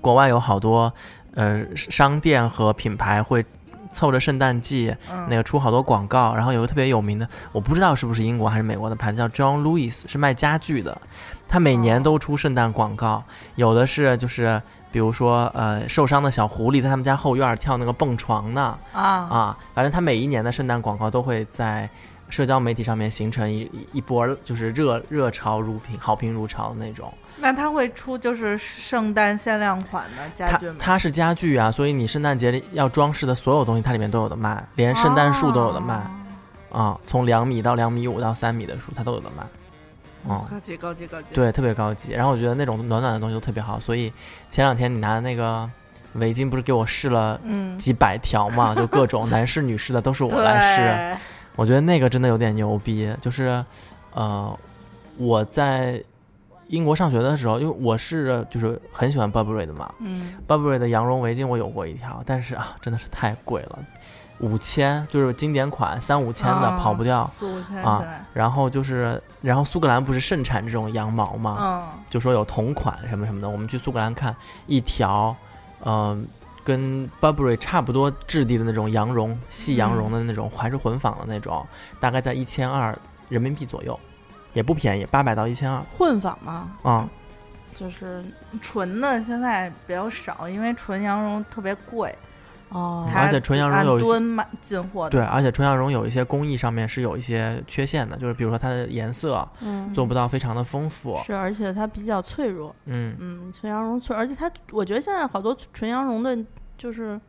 [0.00, 0.92] 国外有好多
[1.34, 3.44] 呃商店和品牌会
[3.92, 10.96] 凑着圣诞季嗯，那个出好多广告，然后有个特别有名的，我不知道是不是英国还是美国的牌子，叫 John Lewis，是卖家具的，
[11.48, 13.22] 他每年哦都出圣诞广告，
[13.54, 14.60] 有的是就是。
[14.92, 21.86] 比如说，呃，受伤的小狐狸在他们家后院跳那个蹦床呢，啊啊，反正他每一年的圣诞广告都会在
[22.30, 27.12] 社交媒体上面形成一一一波，就是热热潮如评好评如潮的那种。
[27.36, 30.76] 那他会出就是圣诞限量款的家具吗？
[30.78, 36.10] 它是家具啊，所以你圣诞节里要装饰的所有东西，它里面都有的卖，连圣诞树都有的卖
[36.70, 39.42] 哦啊，从两米到两米五到三米的树，它都有的卖。
[40.28, 42.12] 哦，高级高级高级，对，特别高级。
[42.12, 44.12] 然后我觉得那种暖暖的东西都特别好，所以
[44.50, 45.68] 前两天你拿的那个
[46.14, 51.18] 围巾不是给我试了嗯，几百条嘛， 就各种男士、女士的都是我来试。
[51.54, 53.64] 我觉得那个真的有点牛逼，就是，
[54.12, 54.58] 呃，
[55.16, 56.02] 我在
[56.68, 63.78] 英国上学的时候，因为我是就是很喜欢 Burberry 的嘛嗯，，Burberry 的羊绒围巾我有过一条，但是啊，真的是太贵了，
[64.38, 67.26] 五千，就是经典款三五千的啊跑不掉。
[67.38, 71.56] 四五千啊然后就是，然后苏格兰不是盛产这种羊毛嘛？
[71.60, 73.48] 嗯，就说有同款什么什么的。
[73.48, 74.34] 我们去苏格兰看
[74.66, 75.34] 一条，
[75.84, 76.26] 嗯、
[76.62, 81.66] 跟 Burberry 差不多质地的那种羊绒，细羊绒的那种，还是混纺的那种，
[81.98, 82.96] 大概在一千二
[83.28, 83.98] 人民币左右，
[84.52, 87.08] 也不便宜，八百到一千二混纺吗，啊。
[87.74, 88.24] 就是
[88.62, 92.16] 纯的现在比较少，因为纯羊绒特别贵，
[92.70, 95.10] 哦，而且纯羊绒有一些吨卖进货的。
[95.10, 101.18] 对，而且纯羊绒有一些工艺上面是有一些缺陷的，就是比如说它的颜色嗯，做不到非常的丰富。
[101.24, 106.36] 是，而且它比较脆弱，嗯，嗯，纯羊绒脆，而且它，我觉得现在好多纯羊绒的，
[106.76, 107.20] 就是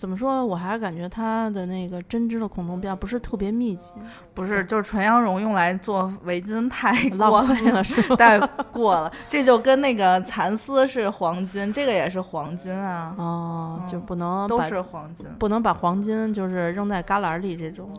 [0.00, 3.92] 怎么说，我还是感觉它的那个针织的孔洞比较不是特别密集，
[4.32, 8.16] 不是，就是纯羊绒用来做围巾太浪费了 是吧？
[8.16, 8.38] 太
[8.72, 15.26] 过了，这就跟那个蚕丝是黄金，这个也是黄金啊，哦，就嗯不能把都是黄金。
[15.38, 17.90] 不能把黄金就是扔在旮旯里这种。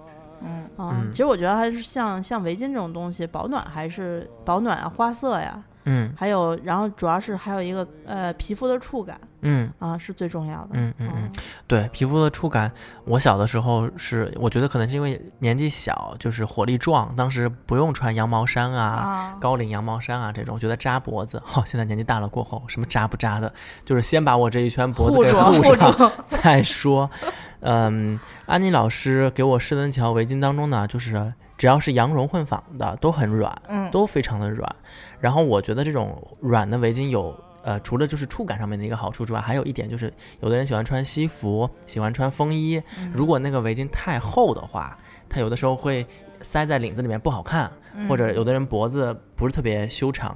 [0.44, 10.70] 嗯，啊，嗯其实我觉得还是像像围巾这种东西，保暖还是保暖啊，花色呀，嗯还有然后主要是还有一个呃皮肤的触感嗯啊是最重要的。
[10.74, 11.30] 嗯嗯嗯，
[11.66, 12.72] 对皮肤的触感，
[13.06, 18.82] 我小的时候是，我觉得可能是因为年纪小，就是火力壮，当时不用穿羊毛衫啊。
[18.82, 21.42] 啊，高领羊毛衫啊，这种觉得扎脖子。
[21.56, 23.52] 哦、现在年纪大了过后，什么扎不扎的，
[23.84, 27.10] 就是先把我这一圈脖子给护上，再说。
[27.62, 34.76] 嗯，安妮老师给我试灯桥围巾当中呢，就是只要是羊绒混纺的都很软，嗯，都非常的软。
[35.20, 37.40] 然后我觉得这种软的围巾有。
[37.64, 42.82] 呃，除了就是触感上面的一个好处之外，还有一点就是，有的人喜欢穿西服，喜欢穿风衣。
[42.98, 44.98] 嗯如果那个围巾太厚的话，
[45.30, 46.04] 它有的时候会
[46.42, 50.36] 塞在领子里面不好看，嗯或者有的人脖子不是特别修长。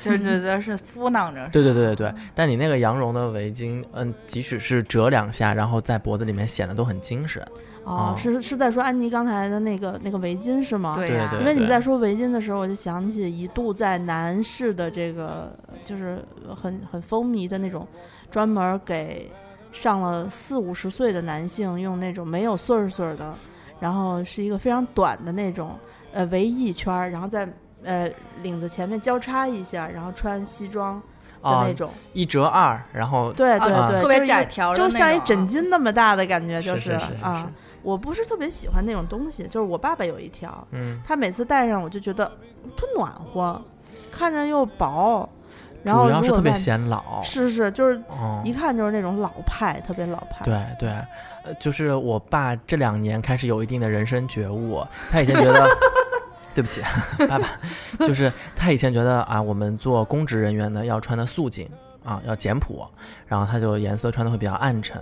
[0.00, 2.14] 就是觉得是敷囊着， 对对对对对。
[2.36, 7.44] 但你那个羊绒的围巾，嗯，即使是折两下，然后在脖子里面显得都很精神。
[7.86, 10.96] 哦，哦是是在说安妮刚才的那个那个围巾是吗？
[10.96, 16.22] 对呀对因为你们在说围巾的时候，我就想起一度在男士的这个就是
[16.54, 17.86] 很很风靡的那种，
[18.30, 19.30] 专门给
[19.70, 23.34] 上了四五十岁的男性用那种没有穗儿穗儿的，
[23.78, 25.78] 然后是一个非常短的那种
[26.12, 27.48] 呃围一圈儿，然后在
[27.84, 28.10] 呃
[28.42, 31.00] 领子前面交叉一下，然后穿西装
[31.50, 31.90] 的啊那，种。
[32.12, 37.50] 一折二，然后啊对对对，特别窄就像一枕巾那么大的感觉，就是是是是啊。
[37.82, 42.26] 我不是特别喜欢那种东西，就是我爸爸有一条，嗯，他每次戴上我就觉得
[42.74, 43.62] 不暖和，
[44.10, 45.28] 看着又薄，
[45.84, 47.22] 然后主要是特别显老。
[47.22, 50.44] 是是，就是哦一看就是那种老派，特别老派。
[50.44, 50.88] 对对，
[51.44, 55.64] 呃，就是我爸这两年开始有一定的人生觉悟，他以前觉得，
[56.56, 56.80] 对不起，
[57.28, 57.46] 爸爸，
[58.06, 61.68] 就是他以前觉得啊，我们做公职人员呢要穿的素净
[62.02, 62.88] 啊，要简朴，
[63.26, 64.98] 然后他就颜色穿的会比较暗沉。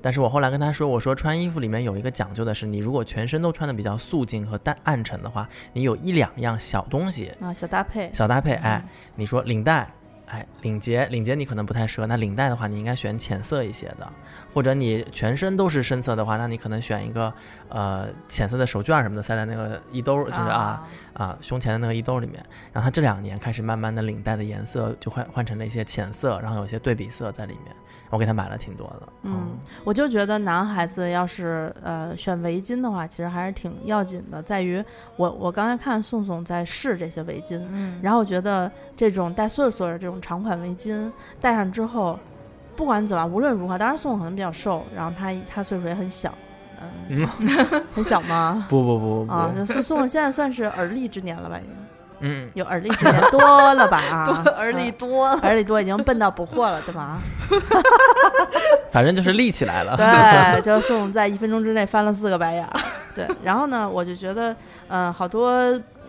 [0.00, 8.82] 但是我后来跟他说，我说穿衣服里面有一个讲究的是，你如果全身都穿的比较素净和淡暗沉的话，你有一两样小东西啊，小搭配，小搭配，哎，
[9.14, 9.86] 你说领带，
[10.26, 14.12] 哎，领结，领结你可能不太适合，那领带的话，你应该选浅色一些的，
[14.52, 17.32] 或者你全身都是深色的话，那你可能选一个
[17.68, 20.82] 呃浅色的手绢什么的，塞在那个衣兜，就是啊
[21.12, 22.44] 啊胸前的那个衣兜里面。
[22.72, 27.74] 然后他这两年开始慢慢的领带的颜色就换换成了一些浅色，然后有些对比色在里面。
[28.14, 34.82] 我给他买了挺多的，嗯，我就觉得男孩子要是呃选围巾的话，其实还是挺要紧的，在于
[35.16, 42.16] 我我刚才看宋宋在试这些围巾，嗯，然后我觉得这种带穗穗的这种长款围巾戴上之后，
[42.76, 46.32] 不管怎么，无论如何，当然宋宋可能比较瘦，然后他他岁数也很小，
[47.08, 47.26] 嗯，
[47.92, 48.66] 很小吗？
[48.70, 51.58] 不不不不不，啊，那宋宋现在算是而立之年了吧？
[51.58, 51.72] 已经
[52.26, 53.98] 嗯，有耳力之年多了吧？
[54.10, 57.20] 啊，而立嗯多了，而立多已经笨到不惑了，对吧？
[58.90, 59.96] 反正就是立起来了。
[59.96, 62.80] 对，就宋宋在一分钟之内翻了四个白眼儿。
[63.14, 64.54] 对，然后呢，我就觉得，
[64.88, 65.52] 嗯、好多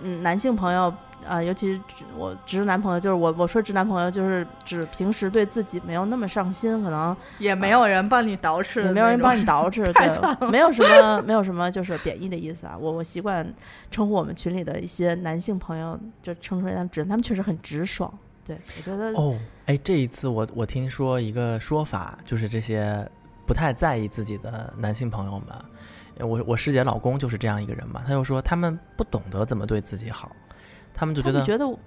[0.04, 0.94] 嗯男性朋友，
[1.28, 12.78] 呃，尤其是直我直男朋友，就是我我说直男朋友，就是指平时对自己没有那么上心，可能也没有人帮你捯饬也没有人帮你捯饬， 对，没有什么没有什么就是贬义的意思啊。
[12.80, 13.46] 我我习惯
[13.90, 18.12] 称呼我们群里的一些男性朋友，就称出来他们直，他们确实很直爽。
[18.46, 19.36] 对，我觉得哦，
[19.66, 23.04] 哎，这一次我我听说一个说法，就是这些
[23.48, 25.48] 不太在意自己的男性朋友们，
[26.20, 30.32] 呃我我师姐老公就是这样一个人嘛，他就说他们不懂得怎么对自己好，
[30.96, 31.44] 他们就觉得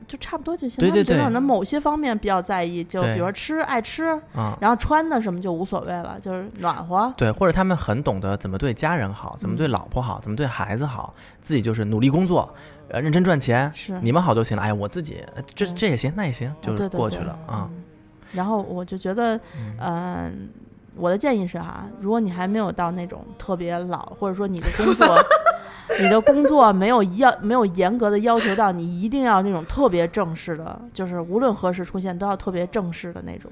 [0.07, 0.79] 就差不多就行。
[0.79, 4.05] 对对对他们觉得可能某些方面比较在意，就比如说吃爱吃，
[4.37, 4.55] 嗯。
[4.61, 7.13] 然后穿的什么就无所谓了，就是暖和。
[7.17, 12.55] 对，或者他们很懂得怎么对家人好，怎么对嗯老婆好，怎么对孩子好，自己就是努力工作，
[12.89, 14.63] 呃，认真赚钱，是你们好就行了。
[14.63, 17.69] 哎，我自己呃这这也行，那也行，就过去了啊。
[17.73, 17.85] 嗯
[18.31, 20.51] 然后我就觉得，嗯嗯、
[20.95, 25.17] 我的建议是哈，如果你还没有到那种特别老，或者说你的工作，
[26.01, 33.51] 你的工作没有要没有严格的要求到你一定要那种特别正式的，就是无论何时出现都要特别正式的那种，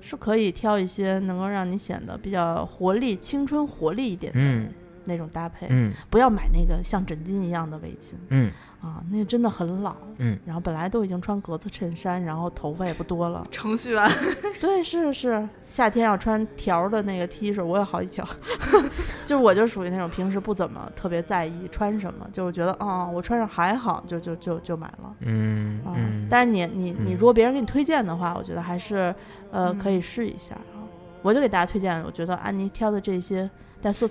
[0.00, 4.68] 是可以挑一些能够让你显得比较活力、青春活力一点的嗯
[5.10, 9.94] 那种搭配，嗯不要买那个像枕巾一样的围巾嗯啊，那个真的很老。
[10.18, 13.46] 嗯，然后本来都已经穿格子衬衫，然后头发也不多了。
[13.50, 14.10] 程序员，
[14.60, 18.26] 对，是是，夏天要穿条的那个 T 恤，我有好几条。
[19.26, 25.14] 就是我就属于那种平时不怎么特别在意穿什么，就是觉得啊、我穿上还好，就就就就买了。
[25.20, 29.14] 嗯啊、嗯，但是你你你嗯如果别人给你推荐的话，我觉得还是
[29.50, 30.80] 呃可以试一下啊。
[31.22, 33.48] 我就给大家推荐，我觉得安妮挑的这些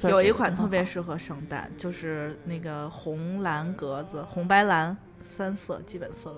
[0.10, 6.38] 有一款特别适合圣诞，就是那个红蓝格子，红白蓝三色基本色的。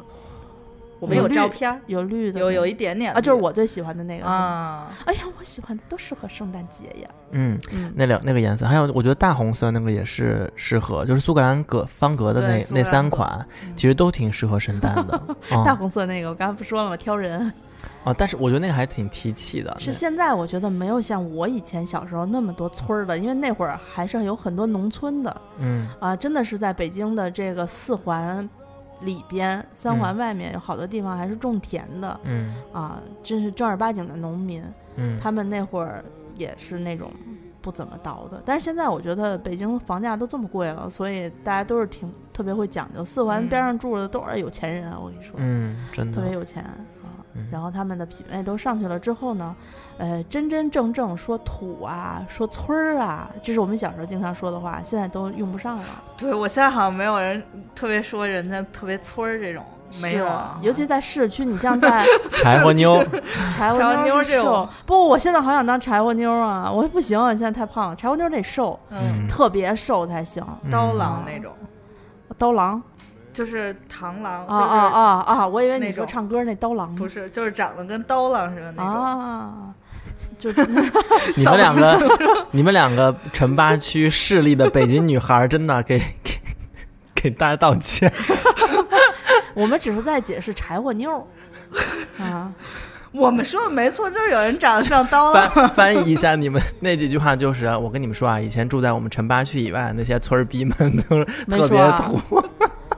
[1.00, 4.26] 我们有照片儿，有绿的有有一一点点啊，就是我最喜欢的那个。
[4.26, 7.10] 啊，哎呀，我喜欢的都适合圣诞节呀。
[7.32, 7.60] 嗯。
[7.74, 15.20] 嗯，那两那个颜色，还有我觉得大红色那个也是适合，就是苏格兰格方格的那那三款，嗯其实都挺适合圣诞的。
[15.66, 16.96] 大啊红色那个我刚才不说了吗？
[16.96, 17.52] 挑人。
[18.04, 19.76] 啊，但是我觉得那个还挺提气的。
[19.80, 28.48] 是现在我觉得没有像我以前小时候那么多村儿的，因为那会儿还是有很多农村的嗯啊，真的是在北京的这个四环
[29.02, 34.64] 里边、三环外面有好多地方还是种田的嗯啊，真是正儿八经的农民。
[34.96, 36.04] 嗯，他们那会儿
[36.36, 37.12] 也是那种
[37.62, 43.06] 不怎么倒的，但是现在我觉得北京房价都这么贵了，所以大家都是挺特别会讲究。
[43.06, 45.36] 四环嗯边上住的都是有钱人啊，我跟你说。
[45.38, 46.66] 嗯，真的，特别有钱
[47.52, 49.56] 然后他们的品味都上去了之后呢，
[49.98, 55.84] 呃，真真正正说土啊，说村儿啊，这是我们小时候经常说的话，现在都用不上了。
[56.18, 57.42] 对我现在好像没有人
[57.76, 59.64] 特别说人家特别村儿这种，
[60.02, 63.04] 没有啊，尤其在市区，你像在 柴火妞，
[63.52, 70.44] 柴火妞这种，不，我现在好想当柴火妞啊，我不行，现在太胖了，柴火妞得瘦，嗯，特别瘦才行。
[70.70, 71.52] 刀嗯郎那种，
[72.38, 72.82] 刀郎
[73.34, 75.48] 就是螳螂，啊啊啊啊！
[75.48, 78.94] 我以为你说唱歌那刀郎呢不是，就是长得跟刀郎似的那种。
[78.94, 79.74] 啊，
[80.38, 80.52] 就
[81.36, 86.42] 你们两个，你们两个城八区势力的北京女孩，真的给给
[87.16, 88.12] 给大家道歉。
[89.54, 91.12] 我们只是在解释柴火妞
[92.18, 92.52] 儿啊。
[93.14, 95.52] 我们说的没错，就是有人长得像刀郎。
[95.52, 100.76] 翻翻译一下你们那几句话，就是我跟你们说啊，以前住在我们城八区以外那些村儿逼们
[101.10, 102.42] 都是特别土。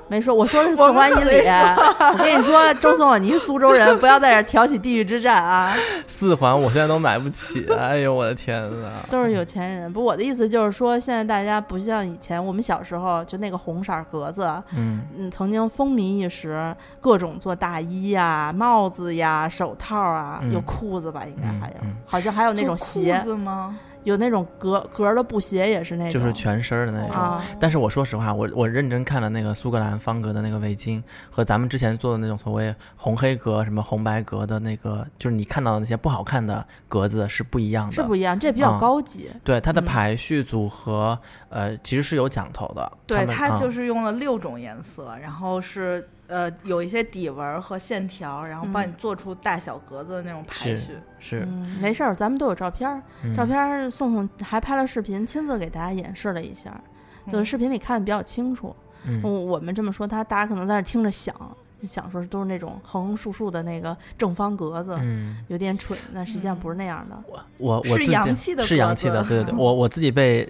[0.08, 1.42] 没说，我说的是四环以里。
[1.48, 5.76] 我跟你说，周松，你是苏州人， 不要在这挑起地域之战啊！
[6.08, 8.90] 四环我现在都买不起， 哎呦我的天呐！
[9.10, 9.92] 都是有钱人。
[9.92, 23.76] 不，我的意思就是说，现在大家不像以前，我们小时候就那个红色格子，嗯嗯，曾经风靡一时，各种做大衣呀、帽子呀、手套啊，嗯有裤子吧，应该还有，嗯嗯好像还有那种鞋，子吗？
[24.04, 27.16] 有那种格格儿的布鞋，也是那种，就是全身儿的那种。
[27.16, 37.94] 啊，但是我说实话，我我认真看了那个苏格兰方格的那个围巾，和咱们之前做的那种所谓红黑格、什么红白格的那个，就是你看到的那些不好看的格子是不一样的。
[37.94, 39.30] 是不一样，这比较啊高级。
[39.44, 41.18] 对它的嗯排序组合，
[41.50, 42.92] 呃，其实是有讲头的。
[43.08, 50.94] 对，它就是用了六种颜色，然后是呃有一些底纹和线条，然后帮嗯你做出大小格子的那种排是序。
[51.20, 53.02] 是、嗯，没事儿，咱们都有照片
[53.38, 56.82] 照片儿宋宋还拍了视频，亲自给大家演示了一下，
[57.28, 58.76] 就是嗯视频里看的比较清楚。
[59.06, 61.36] 嗯我我们这么说，他大家可能在那听着想，
[61.84, 67.24] 想说都是那种横横竖竖的那个正方格子，嗯，有点蠢，但实际上不是那样的。
[67.28, 70.48] 我我我是洋气的是洋气的，对对对，我我自己被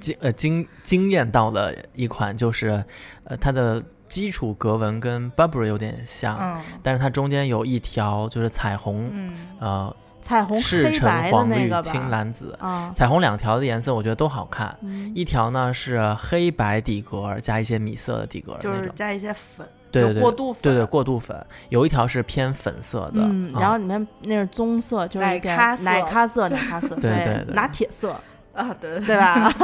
[0.00, 2.84] 惊呃惊惊艳到了一款就是，
[3.24, 6.60] 呃，它的基础格纹跟 Burberry 有点像，嗯。
[6.82, 14.76] 但是它中间有一条就是彩虹，嗯，呃，彩虹赤橙黄绿青蓝紫，啊，彩虹两条的颜色我觉得都好看。
[14.82, 15.12] 嗯。
[15.14, 23.20] 一条呢是黑白底格加一些米色的底格就那种，是加一些粉，对对对就过渡粉，对对过渡粉，有一条是偏粉色的，
[23.58, 25.82] 然后里面那是棕色，就是奶一点咖色。
[25.82, 27.54] 奶咖色，奶咖色， 对对对。
[27.54, 28.14] 拿铁色，
[28.58, 29.52] 啊，对对对吧？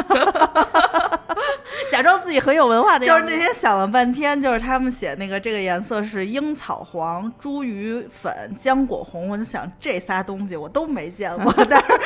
[1.91, 12.01] 假装自己很有文化的就是，那天想了半天，就是他们写那个这个颜色是樱草黄、茱萸粉、浆果红，我就想这仨东西我都没见过， 但是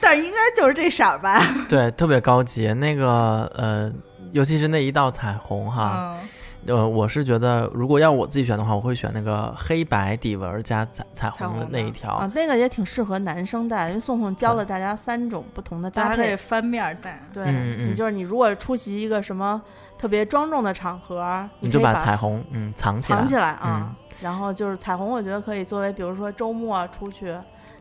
[0.00, 1.42] 但是应该就是这色儿吧？
[1.68, 2.72] 对，特别高级。
[2.74, 3.90] 那个呃，
[4.32, 6.28] 尤其是那一道彩虹哈，嗯，
[6.66, 12.12] 呃，我是觉得如果要我自己选的话，我会选那个黑白底纹加彩彩虹的那一条。
[12.12, 16.36] 啊，那个也挺适合男生戴的，因为宋宋教了大家三种不同的搭大家可以。
[16.36, 17.20] 翻面儿戴。
[17.32, 19.60] 对，嗯嗯你就是你如果出席一个什么
[19.98, 23.94] 特别庄重的场合，你就把彩虹嗯藏起来，藏起来啊。
[24.20, 27.34] 然后就是彩虹，我觉得可以作为，比如说周末出去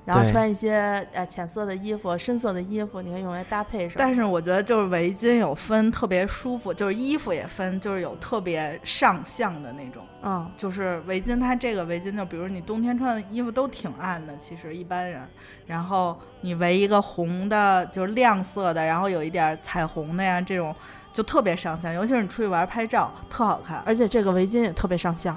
[0.03, 3.95] 然后穿一些呃浅色的衣服、深色的衣服，你可以用来搭配上。
[3.97, 10.03] 但是我觉得就是围巾有分特别舒服，就是衣服也分，就是有特别上相的那种。
[10.23, 15.21] 嗯，就是围巾，它这个围巾就比如你冬天穿的衣服都挺暗的，其实一般人，
[15.67, 20.75] 然后你围一个红的，就是亮色的，然后有一点彩虹的呀，这种
[21.13, 23.83] 就特别上相，尤其是你出去玩拍照，特好看。
[23.85, 25.35] 而且这个围巾也特别上相。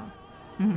[0.58, 0.74] 嗯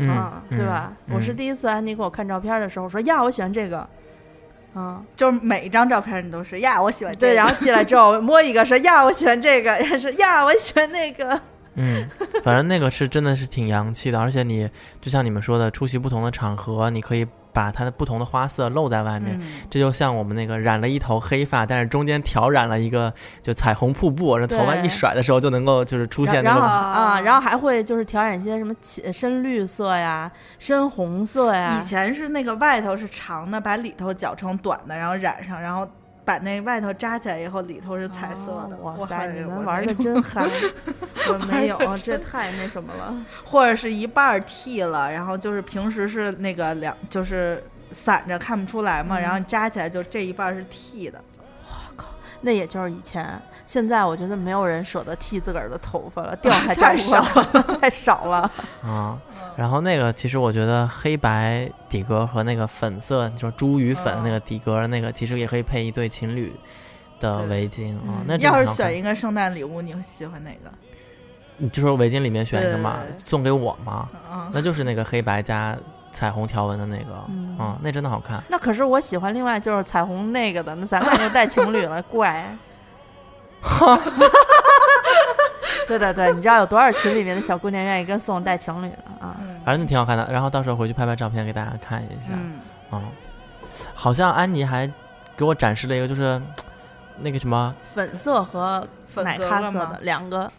[0.50, 0.92] 对吧？
[1.08, 1.16] 嗯。
[1.16, 3.88] 我是第一次安妮给我看照片的时候说呀，我喜欢这个，
[4.76, 11.40] 嗯，就是每一张照片你都是呀，我喜欢这对，然后进来之后摸一个说呀，我喜欢这个，然后说 呀，我喜欢那个，
[11.76, 12.08] 嗯，
[12.44, 14.70] 反正那个是真的是挺洋气的，而且你
[15.02, 17.26] 就像你们说的，出席不同的场合，你可以
[17.58, 19.36] 把它的不同的花色露在外面。
[19.42, 35.88] 嗯，这就像我们那个染了一头黑发，但是中间挑染了一个就彩虹瀑布，这头发一甩的时候就能够就是出现那个啊，然后还会就是调染一些什么浅深绿色呀、深红色呀以，前是那个外头是长的，把里头绞成短的，然后染上，然后
[36.28, 38.76] 把那外头扎起来以后，里头是彩色的。
[38.82, 40.46] 哦哇塞，你们玩的真嗨，
[41.32, 43.16] 我没有，这太那什么了。
[43.46, 47.64] 或者是一半儿剃了，然后就是平时是那个两就是
[47.94, 51.24] 散着看不出来嘛，嗯然后扎起来就这一半儿是剃的。
[52.42, 58.52] 那也就是以前，现在我觉得没有人舍得剃自个儿的头发了， 掉还掉太不回来 太少了。
[58.84, 59.18] 啊。
[59.56, 66.54] 然后那个其实我觉得黑白底格和那个粉色，你说茱萸粉嗯那个底格那个，其实也可以配一对情侣
[67.20, 68.26] 的围巾啊嗯。
[68.28, 70.72] 那真要是选一个圣诞礼物，你会喜欢哪个？
[71.60, 75.76] 你就说围巾里面选一个嘛送给我嘛，嗯，那就是那个黑白加
[76.18, 78.44] 彩虹条纹的那个，嗯啊，那真的好看。
[78.50, 82.58] 那可是我喜欢另外就是彩虹那个的，那咱俩就带情侣了， 怪。
[85.88, 89.38] 对对对，你知道有多少群里面的小姑娘愿意跟宋带情侣的啊？
[89.40, 92.34] 嗯反正那挺好看的，然后到时候回去拍拍照片给大家看一下。
[92.34, 92.60] 嗯，
[92.90, 93.04] 啊，
[93.94, 94.92] 好像安妮还
[95.36, 96.42] 给我展示了一个，就是
[97.20, 98.84] 那个什么，粉色和
[99.18, 100.52] 奶咖色的两个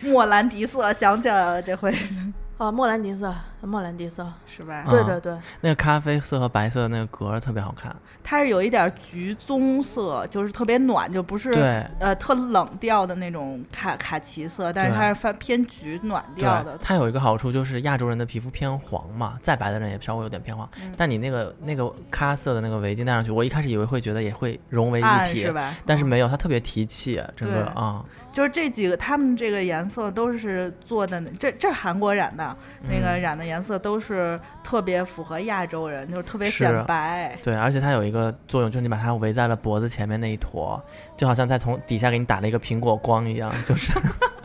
[0.00, 2.14] 莫兰迪色，想起来了，这回是
[2.58, 3.34] 啊，莫兰迪色，
[3.66, 4.84] 莫兰迪色，是吧？
[4.86, 7.94] 啊对对对，那个咖啡色和白色的那个格儿特别好看。
[8.24, 16.76] 它是有一点橘棕色，就是特别暖，就不是对呃特冷调的那种卡卡其色，但是它是偏偏橘暖调的，。
[16.78, 20.68] 它有一个好处就是亚洲人的皮肤偏黄嘛，再白的人也稍微有点偏黄。
[20.80, 25.70] 嗯但你那个那个咖色的那个围巾戴上去，我一开始以为会觉得也会融为一体是，吧？
[25.70, 32.56] 嗯但是没有，它特别提气，整个对啊，就是这几个，他们这个颜色都是做的，这这是韩国染的，
[32.88, 37.36] 那个嗯染的颜色都是特别符合亚洲人，就是特别显白。
[37.42, 40.80] 对，而且它有一个作用，就是你把它围在了脖子前面那一坨，
[41.16, 43.90] 就好像在从底下给你打了一个苹果光一样，就是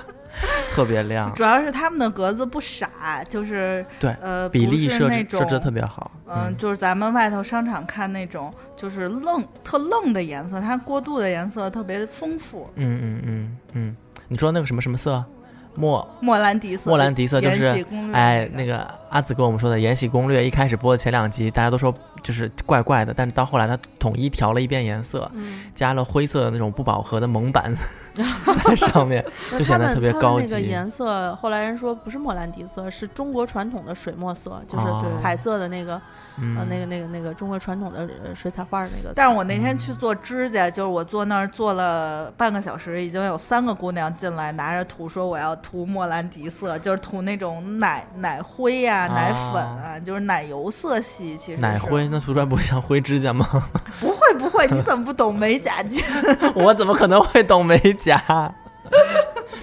[0.74, 6.12] 特别亮，主要是他们的格子不傻，就是对呃比例设置设置特别好。
[6.28, 12.70] 嗯，就是咱们外头商场看那种就是愣特愣的颜色，它过渡的颜色特别丰富。
[12.76, 13.96] 嗯嗯嗯嗯，
[14.28, 15.24] 你说那个什么什么色？
[15.78, 27.74] 莫莫兰迪色，莫兰迪色就是哎，那那个阿紫跟我们说的《延禧攻略》，一开始播的前两集，大家都说就是怪怪的，但是到后来他统一调了一遍颜色，嗯，加了灰色的那种不饱和的蒙版
[28.24, 36.02] 在 上面， 那就显得特别他们他们高级那个颜色，后来人说不是莫兰迪色，是中国传统的水墨色，就是哦彩色的那个，
[36.38, 39.14] 嗯，呃，那个那个那个中国传统的呃水彩画儿那个。
[39.16, 51.38] 但是我那天去做指甲，就是我坐那儿坐了半个小时，已经有三个姑娘进来拿着涂说我要涂莫兰迪色，就是涂那种奶奶灰呀、哦奶粉啊，就是奶油色系。
[51.38, 53.48] 其实奶灰，那涂出来不会像灰指甲吗？
[54.00, 56.04] 不会不会，你怎么不懂美甲精？
[56.56, 58.07] 我怎么可能会懂美甲？
[58.08, 58.52] 家。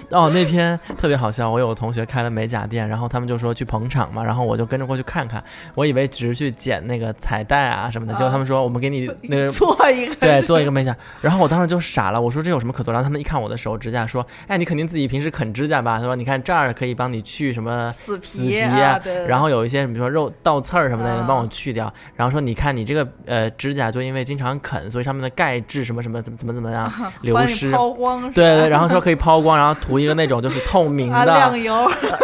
[0.09, 5.43] 哦，那天特别好笑，我有个同学开了美甲店，然后他们就说去捧场嘛，然后我就跟着过去看看，
[5.73, 10.95] 我以为只是去剪那个彩带啊什么的，结果他们说我们给你那个做一个对，做一个美甲。
[11.21, 12.93] 然后我当时就傻了，我说这有什么可做？
[12.93, 21.91] 然后他们一看我的手指甲，说：“哎，你肯定自己平时啃指甲吧？”他说：“你看这儿可以帮你去什么死死皮皮啊，然后有一些比如说肉倒刺儿什么的，啊能帮我去掉。
[22.15, 26.91] 然后说你看你这个呃指甲就因为经常啃，所以上面的钙质什么什么怎么怎么怎么样
[27.21, 27.71] 流失。
[27.71, 31.73] 抛光，对对，然后说可以抛光，然后涂一个那种就是透明啊的， 亮油，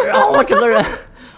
[0.06, 0.84] 然后我整个人，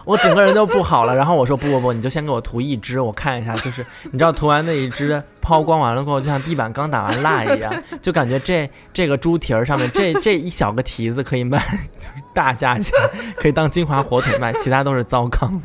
[0.04, 1.14] 我整个人都不好了。
[1.14, 3.54] 然后我说不不不，你就先给我涂一支，我看一下。
[3.56, 11.58] 就是你知道涂完那一支抛光完了过后，就像地板刚打完蜡一样， 就感觉这这个猪蹄儿上面这这一小个蹄子可以卖
[11.98, 12.92] 就是大价钱，
[13.36, 15.60] 可以当金华火腿卖，其他都是糟糠。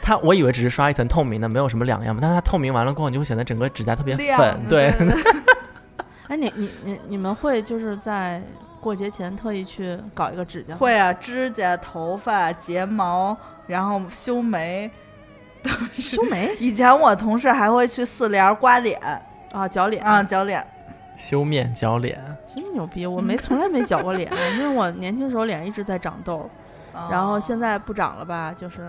[0.00, 4.90] 它我以为只是刷一层透明的，没有什么两样嘛，但是它透明完了过后，你就会显得整个指甲特别亮粉，对。
[6.28, 8.42] 哎，你你你你们会就是在
[8.80, 10.76] 过节前特意去搞一个指甲？
[10.76, 14.90] 会啊，指甲、头发、睫毛，然后修眉，
[15.94, 19.00] 修眉 以前我同事还会去四联刮脸
[19.52, 20.64] 啊，绞脸啊，绞脸。
[21.16, 23.04] 修面绞脸，真牛逼！
[23.04, 26.48] 我没从来没绞过脸，因为我年轻时候脸一直在长痘，
[27.10, 28.88] 然后现在不长了吧，就是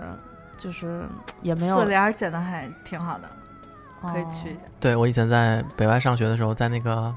[0.56, 1.02] 就是
[1.42, 1.80] 也没有。
[1.80, 3.28] 四联剪的还挺好的，
[4.00, 4.60] 可以去一下。
[4.78, 7.12] 对我以前在北外上学的时候，在那个，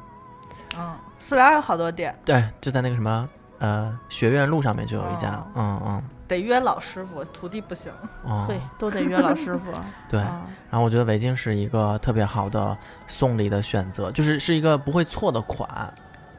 [0.77, 2.15] 嗯，四联有好多店。
[2.25, 3.29] 对，就在那个什么。
[3.59, 7.89] 呃，学院路上面就有一家，嗯嗯，得约老师傅，徒弟不行。
[8.25, 9.71] 哦，对，都得约老师傅。
[10.09, 15.93] 对，然后我觉得围巾是一个特别好的送礼的选择，就是是一个不会错的款。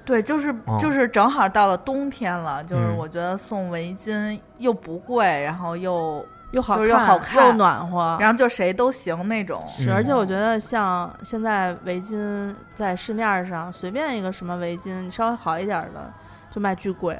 [0.05, 6.22] 对，就是就是正好到了冬天了，就是我觉得送围巾又不贵，然后又
[6.55, 9.62] 又好看又好看又暖和，然后就谁都行那种。
[9.68, 16.12] 是，而且我觉得像现在围巾在市面上随便一个什么围巾，稍微好一点的。
[16.50, 17.18] 就卖巨贵，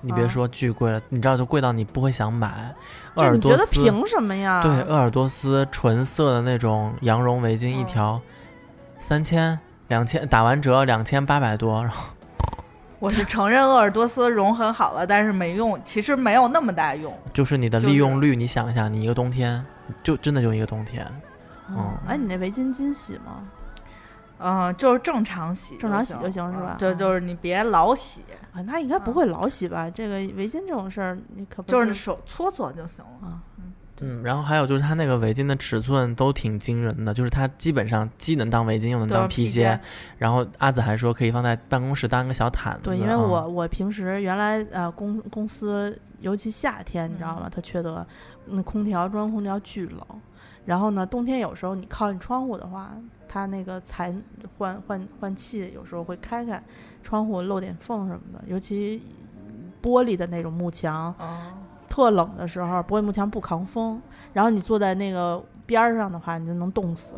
[0.00, 2.74] 你别说巨贵了，你知道就贵到你不会想买。
[3.16, 4.62] 鄂尔多斯凭什么呀？
[4.62, 8.18] 对，鄂尔多斯纯色的那种羊绒围巾一条
[8.98, 11.82] 三千两千，打完折两千八百多。
[11.82, 12.04] 然后
[13.00, 17.16] 我是承认鄂尔多斯绒很好了，但是没用，其实没有那么大用。
[17.32, 19.64] 就是你的利用率，你想一下，你一个冬天
[20.02, 21.06] 就真的就一个冬天。
[21.70, 23.48] 嗯，哎，你那围巾金洗吗？
[24.40, 26.76] 嗯，就是正常洗，正常洗就行是吧？
[26.78, 28.22] 就就是你别老洗
[28.52, 29.88] 啊，那应该不会老洗吧？
[29.88, 33.42] 这个围巾这种事儿，你可就是手搓搓就行了啊。
[33.58, 39.80] 嗯嗯，然后还有就是它那个围巾的尺寸都挺惊人的，就是它基本上既能当围巾又能当披肩。
[40.16, 42.80] 然后阿紫还说可以放在办公室当一个小毯子。
[42.84, 47.48] 对，因为我我平时原来呃公公司尤其夏天你知道吗？
[47.50, 48.06] 它缺德，
[48.46, 50.00] 那空调中央空调巨冷，
[50.64, 52.96] 然后呢冬天有时候你靠近窗户的话。
[53.30, 54.10] 它那个才
[54.56, 56.64] 换换换气，有时候会开开
[57.02, 59.02] 窗户漏点缝什么的，尤其
[59.82, 61.14] 玻璃的那种幕墙，
[61.98, 64.00] 特冷的时候，玻璃幕墙不抗风，
[64.32, 67.16] 然后你坐在那个边儿上的话，你就能冻死。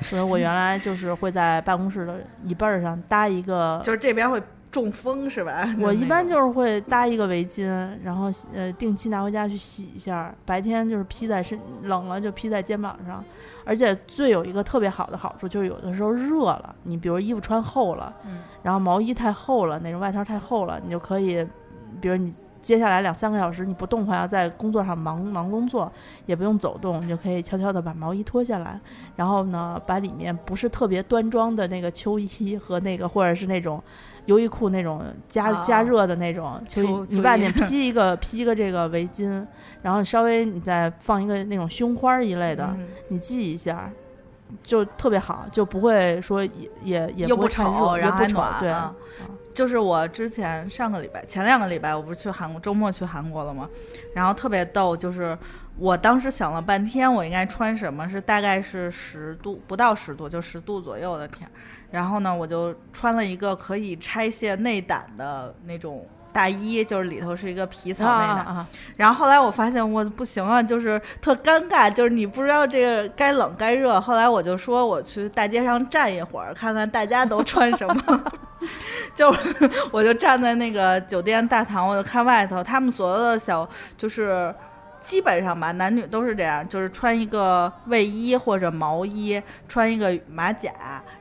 [0.00, 4.42] 所以我原来就是会在办公室的椅背儿上搭一个， 就是这边会。
[4.68, 5.66] 中风是吧？
[5.80, 7.64] 我一般就是会搭一个围巾，
[8.02, 10.34] 然后呃定期拿回家去洗一下。
[10.44, 13.24] 白天就是披在身，冷了就披在肩膀上。
[13.64, 18.12] 而且最有一个特别好的好处就是有的时候热了，你比如衣服穿厚了，
[18.62, 21.46] 然后毛衣太厚了，那种外套太厚了，你就可以，
[21.98, 22.34] 比如你
[22.66, 25.90] 接下来两三个小时你不动的话，要在工作上忙忙工作，
[26.26, 28.80] 也不用走动，你就可以悄悄的把毛衣脱下来，
[29.14, 33.80] 然后呢把里面不是特别端庄的那个秋衣和那个或者是那种。
[34.26, 39.46] 优衣库那种加加热的那种，秋衣你外面披一个披一个这个围巾，
[39.82, 43.88] 然后稍微你再放一个那种胸花一类的，你系一下，
[44.64, 46.50] 就特别好，就不会说也
[46.82, 48.58] 也也不丑，然后还暖。
[48.58, 48.68] 对，
[49.56, 53.66] 就是我之前上个礼拜前两个礼拜我不是去韩国周末去韩国了吗？
[54.14, 55.36] 然后特别逗，就是
[55.78, 58.06] 我当时想了半天，我应该穿什么？
[58.06, 61.50] 是大概是十度不到十度，就十度左右的天。
[61.90, 66.06] 然后呢，我就穿了一个可以拆卸内胆的那种
[66.36, 68.66] 大衣，就是里头是一个皮草内胆。
[68.94, 73.98] 然后后来我发现我不行啊，就是特尴尬，就是你不知道这个该冷该热。
[73.98, 78.24] 后来我就说我去大街上站一会儿，看看大家都穿什么。
[79.16, 79.34] 就
[79.90, 83.66] 我就站在那个酒店大堂，我就看外头，他们所有的小
[83.96, 84.54] 就是。
[85.06, 90.72] 基本上吧，男女都是这样，就是穿一个卫衣或者毛衣，穿一个马甲，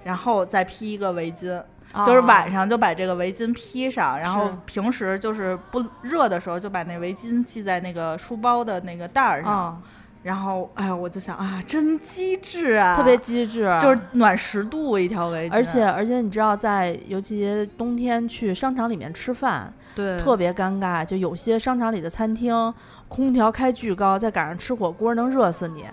[0.03, 1.61] 然后再披一个围巾，
[2.03, 9.81] 就是晚上就把这个围巾披上，然后平时就是不热的时候就把那围巾系在那个书包的那个带儿上，
[10.23, 22.73] 然后哎呀，我就想啊，真机智啊，特别机智，就是暖十度一条围巾，而且而且你知道，在尤其冬天去商场里面吃饭，对，特别尴尬，就有些商场里的餐厅。
[23.07, 25.85] 空调开巨高，再赶上吃火锅，能热死你。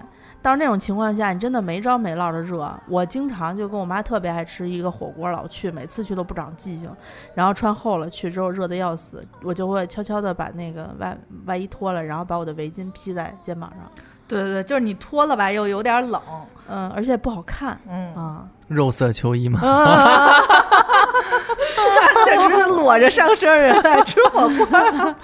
[0.42, 2.68] 到那种情况下，你真的没招没落的热。
[2.88, 6.90] 我经常就跟我妈特别爱吃一个火锅，老去，每次去都不长记性。
[7.32, 11.16] 然后穿厚了去之后热的要死，我就会悄悄的把那个外
[11.46, 13.90] 外衣脱了，然后把我的围巾披在肩膀上。
[14.26, 16.20] 对对对，就是你脱了吧，又有点冷，
[16.68, 19.60] 嗯，而且不好看，嗯啊，肉色秋衣嘛？
[22.24, 25.14] 简直是裸着上身人在 吃火锅，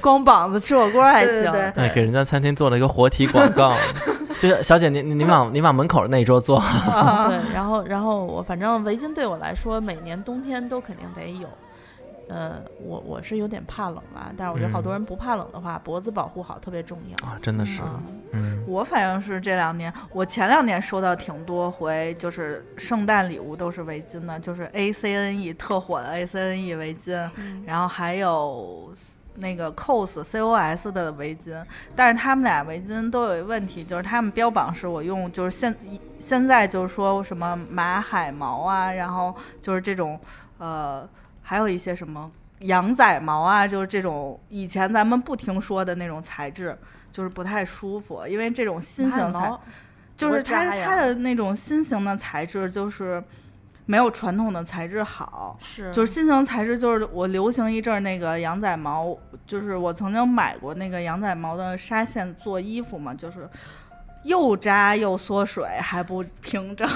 [0.00, 1.50] 光膀子吃火锅还行。
[1.74, 3.74] 对，给人家餐厅做了一个活体广告，
[4.40, 6.60] 就是小姐，你你往你往门口那一桌坐。
[6.60, 11.48] 对，然后然后我反正围巾对我来说，每年冬天都肯定得有。
[12.28, 17.26] 呃，我我是有点怕冷吧，但是我觉得好多人不怕冷的话，脖子保护好特别重要。
[17.26, 17.82] 啊，真的是。
[18.32, 27.28] 嗯，我反正是这两年，我前两年收到挺多回，就是圣诞礼物都是围巾的，就是 A C N E 特火的 A C N E 围巾，
[27.66, 28.94] 然后还有
[29.34, 31.62] 那个 COS COS 的围巾，
[31.94, 35.74] 但是他们俩围巾都有一个问题，就是他们标榜是我用就是现
[36.18, 40.18] 现在就是说什么马海毛啊，然后就是这种
[40.56, 41.06] 呃
[41.52, 46.74] 还有一些什么羊仔毛啊，就是这种以前咱们不听说的那种材质，
[47.12, 49.52] 就是不太舒服，因为这种新型材
[50.16, 53.22] 就是它它的那种新型的材质就是
[53.84, 55.58] 没有传统的材质好。
[55.60, 59.14] 是就是新型材质，就是我流行一阵儿那个羊仔毛，
[59.46, 63.46] 就是我曾经买过那个羊仔毛的纱线做衣服嘛，就是
[64.22, 66.88] 又扎又缩水，还不平整。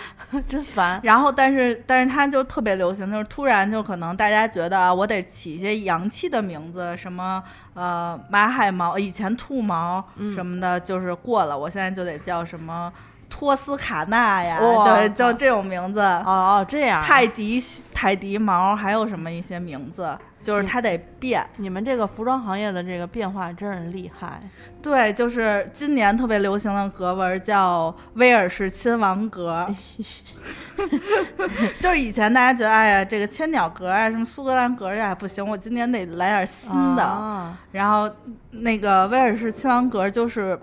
[0.46, 1.00] 真烦。
[1.02, 7.42] 然后，但是但是它就特别流行，就是突然就可能大家觉得啊我得起一些洋气的名字，什么
[7.74, 12.92] 呃马海毛，以前兔毛嗯什么的，就是过了，我现在就得叫什么
[13.28, 16.00] 托斯卡纳呀，哇就是叫这种名字。
[16.00, 17.62] 哦哦，这样啊泰迪
[17.92, 21.44] 泰迪毛，还有什么一些名字，就是它得变。
[21.56, 24.40] 你们这个服装行业的这个变化真是厉害。
[24.80, 29.66] 对，就是今年特别流行的格纹叫威尔士亲王格，
[31.80, 37.02] 就是以前大家觉得哎呀这个千鸟格啊，什么苏格兰格呀不行，我今年得来点新的。
[37.02, 38.08] 啊然后
[38.50, 40.58] 那个威尔士亲王格就是。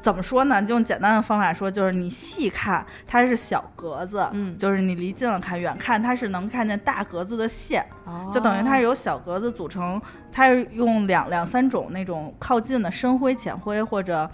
[0.00, 0.62] 怎么说呢？
[0.68, 7.86] 用简单的方法说，就是你细看它是小格子，嗯就是你离近了看，远看它是能看见大格子的线，
[8.32, 14.30] 就等于它是由小格子组成，它是用两两三种那种靠近的深灰、浅灰或者。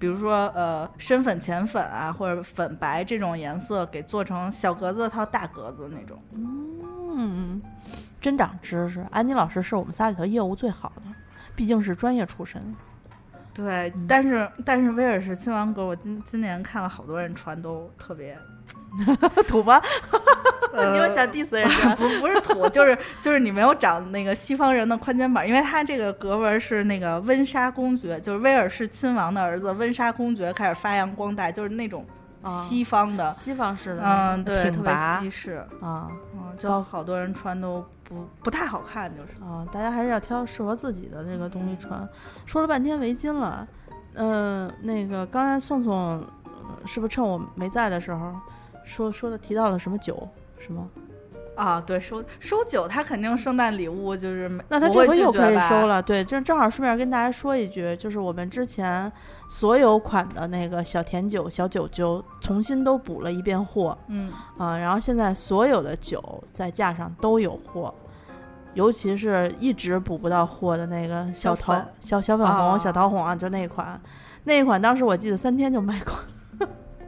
[0.00, 6.16] 比如说，呃，深粉、浅粉啊，或者粉白这种颜色，给做成小格子套大格子那种。
[7.16, 7.60] 嗯，
[8.20, 9.04] 真长知识。
[9.10, 11.02] 安妮老师是我们仨里头业务最好的，
[11.56, 12.62] 毕竟是专业出身。
[13.58, 18.38] 对，嗯但是但是威尔士亲王格，我今今年看了好多人穿，都特别，
[19.48, 19.82] 土吗？
[20.72, 21.96] 呃、你又想 diss 人家？
[21.96, 32.17] 不不是土，就是就是你没有长那个西方人的宽肩膀，因为他这个格纹是那个温莎公爵，就是威尔士亲王的儿子温莎公爵开始发扬光大，就是那种啊
[32.68, 39.42] 西方的，西方式的，嗯，对，特别西式，啊嗯，就好多人穿都不不太好看，就是。
[39.42, 39.66] 啊！
[39.72, 42.08] 大家还是要挑适合自己的这个东西穿。
[42.46, 43.66] 说了半天围巾了，
[44.14, 45.94] 呃，那个刚才宋宋
[46.44, 48.34] 呃是不是趁我没在的时候
[48.84, 50.28] 说说的提到了什么酒？
[50.58, 50.88] 是吗？
[51.58, 59.10] 啊，对，收收酒，他肯定圣诞礼物就是没那他这回又可以收了，对，这正好顺便跟大家说一句，就是我们之前
[59.48, 67.92] 所有款的那个小甜酒、小酒酒重新都补了一遍货嗯，啊、然后现在所有的酒在架上都有货，
[68.74, 74.00] 尤其是一直补不到货的那个小桃、小小小粉红、啊小桃红啊，就那一款，
[74.44, 76.28] 那一款当时我记得三天就卖光了，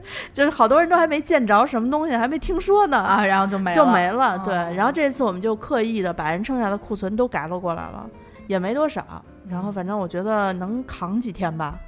[0.32, 4.38] 就是好多人都还没见着什么东西，还没听说呢啊，然后就没就没了。
[4.40, 8.08] 对，哦然后这次我们就刻意的把人剩下的库存都改了过来了，
[8.46, 9.04] 也没多少。
[9.48, 11.78] 然后反正我觉得能扛几天吧，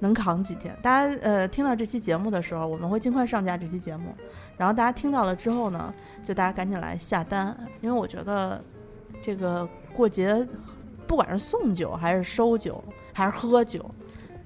[0.00, 0.76] 能扛几天。
[0.82, 4.14] 大家呃听到这期节目的时候，我们会尽快上架这期节目。
[4.58, 5.92] 然后大家听到了之后呢，
[6.24, 8.62] 就大家赶紧来下单，因为我觉得
[9.20, 10.46] 这个过节，
[11.06, 13.84] 不管是送酒还是收酒还是喝酒，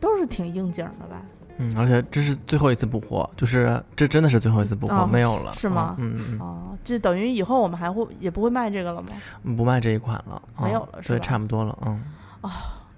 [0.00, 1.22] 都是挺应景的吧。
[1.60, 9.08] 嗯，而且这是最后一次补货，就是这真的是最后一次补货，哦没有了，是吗嗯嗯嗯哦，这等于以后我们还会也不会卖这个了吗？
[9.44, 12.02] 嗯，不卖这一款了，没有了是吧差不多了，嗯。
[12.40, 12.50] 哦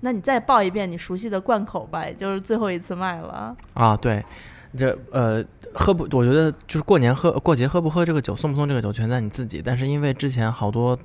[0.04, 3.54] 那你再报一遍你熟悉的贯口吧，也就是最后一次卖了。
[3.74, 4.20] 啊，对，
[4.76, 5.40] 这呃
[5.72, 9.62] 喝不，我觉得就是过年喝过节喝不喝这个酒，送不送这个酒全在你自己。
[9.64, 10.98] 但是因为之前好多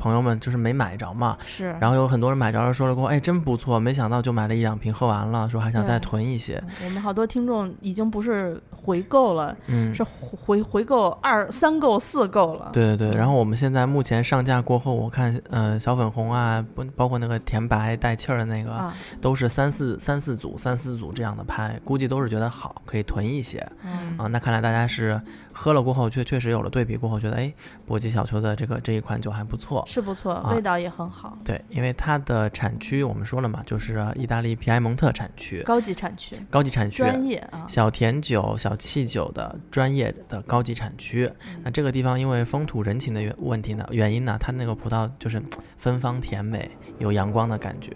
[0.00, 9.94] 朋友们就是没买着嘛，是，然后有很多人买着了说了过，哎，真不错，没想到就买了一两瓶喝完了，说还想再囤一些，我们好多听众已经不是回购了，嗯。
[9.94, 12.70] 是回回购二三购四购了。
[12.72, 24.26] 对对对，然后我们现在目前上架过后，我看呃小粉红啊，不包括那个甜白带气儿的那个，啊，都是三四三四组三四组这样的拍，估计都是觉得好，可以囤一些嗯啊。
[24.28, 25.20] 那看来大家是
[25.52, 27.52] 喝了过后，确确实有了对比过后，觉得哎，
[27.84, 29.84] 搏击小球的这个这一款酒还不错。
[29.90, 37.66] 是不错，啊味道也很好，对，因为它的产区我们说了嘛，就是呃意大利皮埃蒙特产区，高级产区，高级产区，专业啊。
[37.66, 41.28] 小甜酒、小气酒的专业的高级产区。
[41.48, 45.42] 嗯那这个地方因为风土人情的原问题呢，原因呢，它那个葡萄就是
[45.76, 47.90] 芬芳甜美，有阳光的感觉。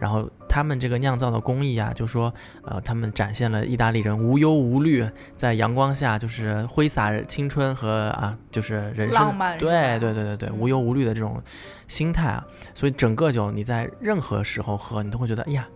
[0.00, 2.32] 然后他们这个酿造的工艺啊，就说
[2.64, 11.40] 呃，他们展现了意大利人无忧无虑，在阳光下就是挥洒青春和啊，就是人生浪漫对对对对对，嗯无忧无虑的这种
[11.86, 12.44] 心态啊。
[12.74, 15.68] 所以整个酒你在任何时候喝，你都会觉得哎呀，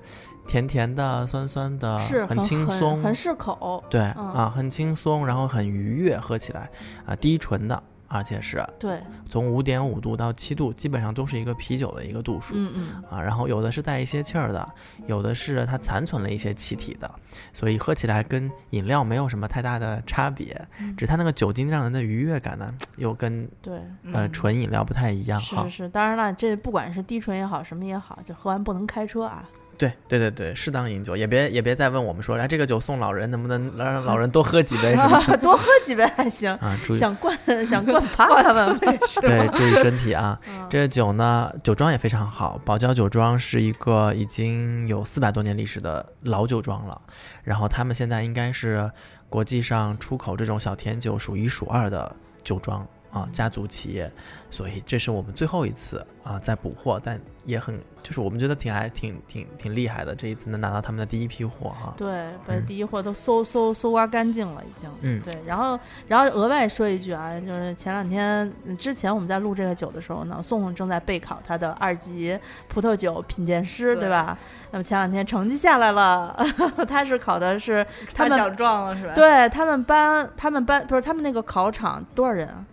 [0.47, 3.85] 甜甜的、酸酸的，是很轻松，很适口。
[3.91, 6.71] 对、嗯啊，很轻松，然后很愉悦，喝起来
[7.07, 12.55] 啊，低醇的而且是对，从五点五度到七度，基本上都是一个啤酒的一个度数。
[12.57, 14.69] 嗯嗯，啊，然后有的是带一些气儿的，
[15.07, 17.11] 有的是它残存了一些气体的，
[17.53, 23.79] 所以喝起来跟饮料没有什么太大的差别，嗯只它那个酒精让人的愉悦感呢，又跟对，
[24.13, 25.57] 呃嗯纯饮料不太一样是。
[25.69, 29.49] 是，当然了，这不管是低醇也好，什么也好，就喝完不能开车啊。
[29.77, 36.79] 对对对对，适当饮酒，也别也别再问我们说，来，这个酒送老人能不能让老人多喝几杯什么的 多喝几杯还行，啊？
[36.85, 38.99] 注意想灌想灌 趴他们呗。
[39.21, 40.39] 对注意身体啊。
[40.49, 47.01] 嗯这个酒呢，酒庄也非常好，宝交酒庄是一个已经有四百多年历史的老酒庄了，
[47.43, 48.91] 然后他们现在应该是
[49.29, 54.11] 国际上出口这种小甜酒数一数二的酒庄啊，家族企业，
[54.55, 61.93] 所以这是我们最后一次啊在补货，但也很就是我们觉得挺还挺挺挺厉害的，这一次能拿到他们的第一批货哈。
[61.97, 62.07] 对，
[62.47, 64.89] 把嗯第一货都搜搜搜刮干净了，已经。
[65.01, 65.77] 嗯对，然后
[66.07, 72.39] 然后额外说一句啊，就是前两天嗯之前我们在录这个酒的时候呢，宋宋正在备考他的二级
[72.69, 74.39] 葡萄酒品鉴师，对对吧？
[74.71, 76.33] 那么前两天成绩下来了，
[76.89, 77.85] 他是考的是
[78.15, 79.15] 他们奖状了是吧？
[79.15, 82.65] 对他们班，他们班不是他们那个考场多少人啊？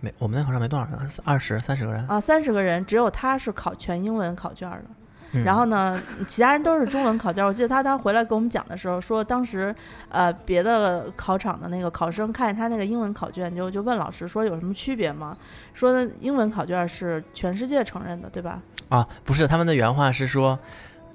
[0.00, 0.94] 没，我们那考场没多少人，
[1.24, 2.06] 二十三十个人。
[2.08, 4.84] 啊，三十个人，只有他是考全英文考卷的。
[5.32, 7.44] 嗯然后呢，其他人都是中文考卷。
[7.44, 9.74] 我记得他他回来给我们讲的时候说，当时
[10.08, 15.36] 呃别的考场的那个考生看见他那个英文考卷，就就问老师说有什么区别吗？
[15.74, 18.62] 说英文考卷是全世界承认的，对吧？
[18.88, 20.58] 啊，不是，他们的原话是说，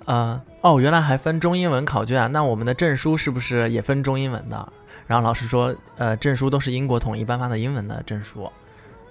[0.05, 4.71] 呃，哦，原来还分中英文考卷啊，那我们的证书是不是也分中英文的？
[5.07, 8.47] 然后老师说，呃，证书都是英国统一颁发的英文的证书，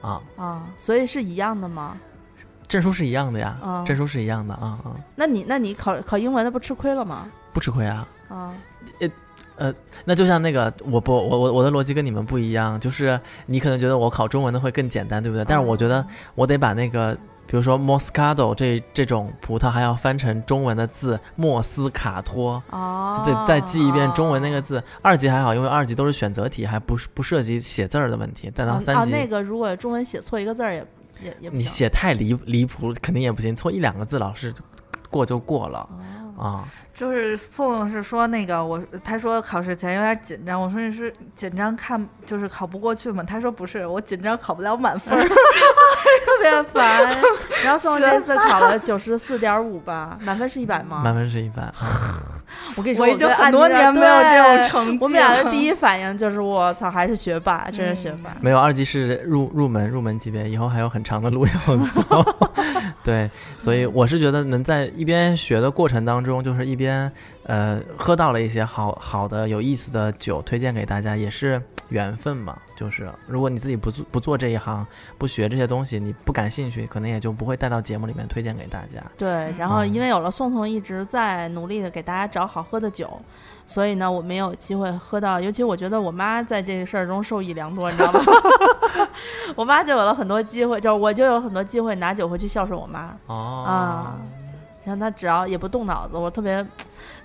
[0.03, 1.97] 啊，啊，所以是一样的吗？
[2.69, 7.27] 证书是一样的呀，啊证书是一样的啊啊，那你那你考考英文，那不吃亏了吗？
[7.53, 8.07] 不吃亏啊。
[8.29, 8.55] 啊，
[9.01, 9.11] 呃
[9.57, 9.75] 呃
[10.07, 15.45] 那就像那个，我不，我我我的逻辑跟你们不一样，就是你可能觉得我考中文的会更简单，对不对？
[15.45, 24.83] 但是我觉得我得把那个，比如说 Moscato 这这种葡萄还要翻成中文的字，莫斯卡托，哦，就得再记一遍中文那个字。
[25.03, 28.51] 二级还好，因为二级都是选择题，还不是不涉及写字儿的问题。
[28.55, 30.87] 但到三级，那个如果中文写错一个字儿也
[31.23, 31.63] 也也不你。
[31.63, 34.55] 写太离离谱，肯定也不行，错一两个字，老师
[35.11, 35.89] 过就过了
[36.37, 36.69] 哦，啊。
[36.95, 43.23] 就是宋宋是说那个我，他说考试前有点紧张，我说你是紧张看就是考不过去吗？
[43.23, 45.29] 他说不是，我紧张考不了满分儿。
[46.27, 47.17] 特别烦。
[47.65, 51.01] 然后宋宋这次考了九十四点五吧，满分是一百吗？
[51.03, 52.42] 满分是一百，啊
[52.77, 54.99] 我跟你说，我已经很多年没有这种成绩了。
[55.01, 58.37] 我们俩的第一反应就是我操，还是学霸，真是学霸。
[58.41, 62.25] 没有二级是入入门入门级别，以后还有很长的路 要走。
[63.05, 63.29] 对，
[63.59, 67.11] 所以我是觉得能在一边学的过程当中，就是一边
[67.45, 72.57] 呃喝到了一些好好的有意思的酒，推荐给大家，也是缘分嘛。
[72.75, 74.85] 就是如果你自己不做不做这一行，
[75.17, 79.01] 不学这些东西，你不感兴趣，可能也就不会带到节目里面推荐给大家。
[79.17, 83.09] 对，然后嗯因为有了宋宋一直在努力的给大家找好喝的酒，
[83.67, 85.41] 所以呢，我们也有机会喝到。
[85.41, 88.21] 尤其我觉得我妈在这个事儿中受益良多，你知道吗？
[89.55, 93.15] 我妈就有了很多机会，就我就有了很多机会拿酒回去孝顺我妈。
[93.27, 94.19] 哦啊
[94.85, 96.67] 像他只要也不动脑子，我特别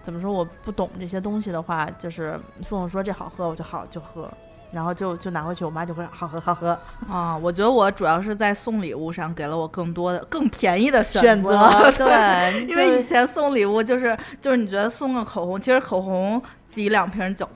[0.01, 4.29] 怎么说，我不懂这些东西的话，就是宋宋说这好喝，我就好就喝。
[4.69, 6.77] 然后就就拿回去，我妈就会好喝好喝
[7.09, 11.57] 啊，我觉得我主要是在送礼物上给了我更多的、更便宜的选择。
[11.97, 16.39] 对，因为以前送礼物就是就是你觉得送个口红，其实口红
[16.69, 17.47] 抵两瓶酒，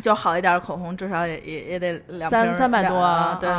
[0.00, 3.56] 就好一点的口红至少也也也得两瓶三三百多啊，对对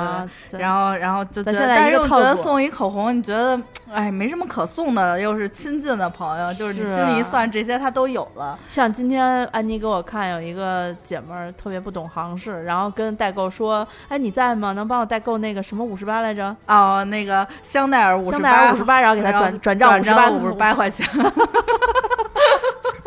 [0.52, 0.62] 对。
[0.62, 3.60] 啊然后，然后就觉得，现在但是我觉得送一口红，你觉得，
[3.92, 8.58] 哎，没什么可送的，又是亲近的朋友，就是你心里一啊算，这些他都有了。
[8.68, 14.72] 像今天安妮给我看，有一个姐们儿特别不懂行市，然后跟代购说：“哎，你在吗？
[14.74, 16.56] 能帮我代购那个什么五十八来着？
[16.68, 21.06] 哦，那个香奈儿五十香奈儿五十八，然后给他转转账五十八五十八 块钱。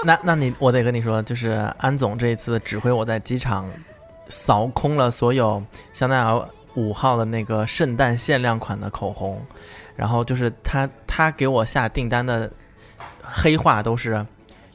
[0.06, 1.48] 那那你我得跟你说，就是
[1.78, 3.68] 安总这一次指挥我在机场
[4.28, 5.60] 扫空了所有
[5.92, 9.44] 香奈儿五号的那个圣诞限量款的口红，
[9.96, 12.48] 然后就是他他给我下订单的
[13.20, 14.24] 黑话都是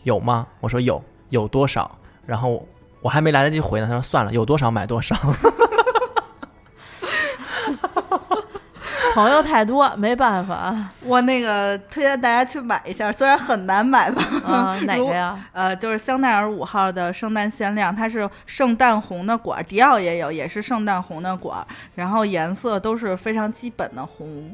[0.03, 0.45] 有吗？
[0.59, 1.89] 我说有，有多少？
[2.25, 2.67] 然后
[2.99, 5.15] 我还没来得及回呢，他说算了，有多少买多少。
[9.13, 14.23] 朋友太多， 没办法我那个推荐大家去买一下，虽然很难买吧。
[14.45, 14.77] 啊。
[14.83, 15.37] 哪个呀？
[15.51, 24.53] 呃，就是香奈儿五号的圣诞限量，它是圣诞红的管，迪奥也有，也是圣诞红的管，然后颜色都是非常基本的红。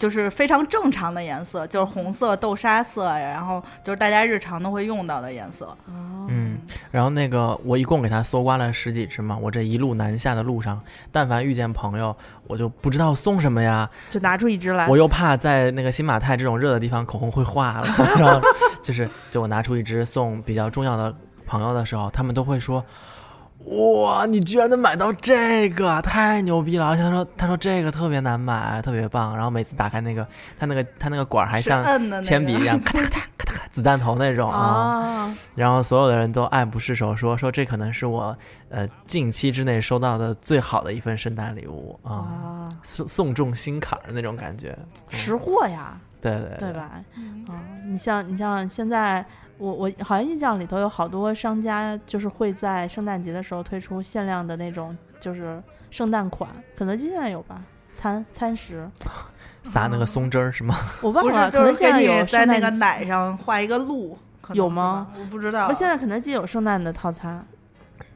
[0.00, 5.66] 就是非常正常的颜色，就是红色、豆沙色，然后就是大家日常都会用到的颜色。
[5.66, 6.58] 哦嗯，
[6.90, 10.80] 然后那个我一共给他搜刮了十几只嘛，我这一路南下的路上，
[11.12, 14.96] 但凡遇见朋友，我就不知道送什么呀，就拿出一支来我。
[14.96, 17.86] 又怕在那个新马泰这种热的地方口红会化了，
[18.16, 18.40] 然后
[18.80, 21.14] 就是就我拿出一支送比较重要的
[21.46, 22.82] 朋友的时候，他们都会说。
[23.66, 26.86] 哇，你居然能买到这个，太牛逼了！
[26.86, 29.34] 而且他说，他说这个特别难买，特别棒。
[29.36, 30.26] 然后每次打开那个，
[30.58, 31.82] 他那个他那个管儿还像
[32.22, 34.58] 铅笔一样，咔嗒咔嗒咔嗒咔，子弹头那种啊。
[34.58, 38.36] 啊，然后所有的人都爱不释手说，说这可能是我
[38.70, 44.76] 呃近期之内收到的最好的一份圣诞礼物啊，啊，送送中心坎儿的那种感觉。
[45.10, 46.72] 识货呀，对对对？
[46.72, 46.90] 吧？
[47.46, 49.24] 啊，你像你像现在，
[49.60, 57.62] 我我好像印象里头有好多商家就是会在圣诞节的时候推出限量的那种就是圣诞款，肯德基现在有吧？
[57.92, 58.88] 餐餐食
[59.62, 60.74] 撒那个松汁儿是吗？
[61.02, 64.16] 我忘了，就是给你能现在有在那个奶上画一个鹿，
[64.54, 65.08] 有吗？
[65.18, 65.66] 我不知道。
[65.66, 67.46] 不是现在肯德基有圣诞的套餐，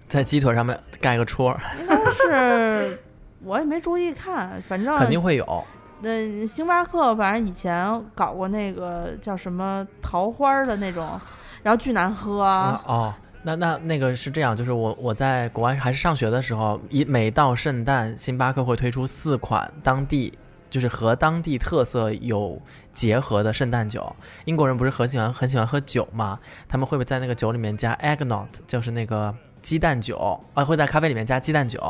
[0.09, 2.99] 在鸡腿上面盖个戳儿，应该是
[3.43, 5.65] 我也没注意看，反正肯定会有。
[6.01, 11.19] 那，星巴克反正以前搞过那个叫什么桃花的那种，
[11.63, 20.37] 然后巨难喝哦，那那那个是这样，就是我我在国外还是上学的时候，一每到圣诞，星巴克会推出四款当地
[20.69, 22.61] 就是和当地特色有
[22.93, 24.15] 结合的圣诞酒。
[24.45, 26.39] 英国人不是很喜欢很喜欢喝酒嘛，
[26.69, 29.35] 他们会不会在那个酒里面加 eggnog，就是那个
[29.65, 31.81] 鸡蛋酒啊，会在咖啡里面加鸡蛋酒，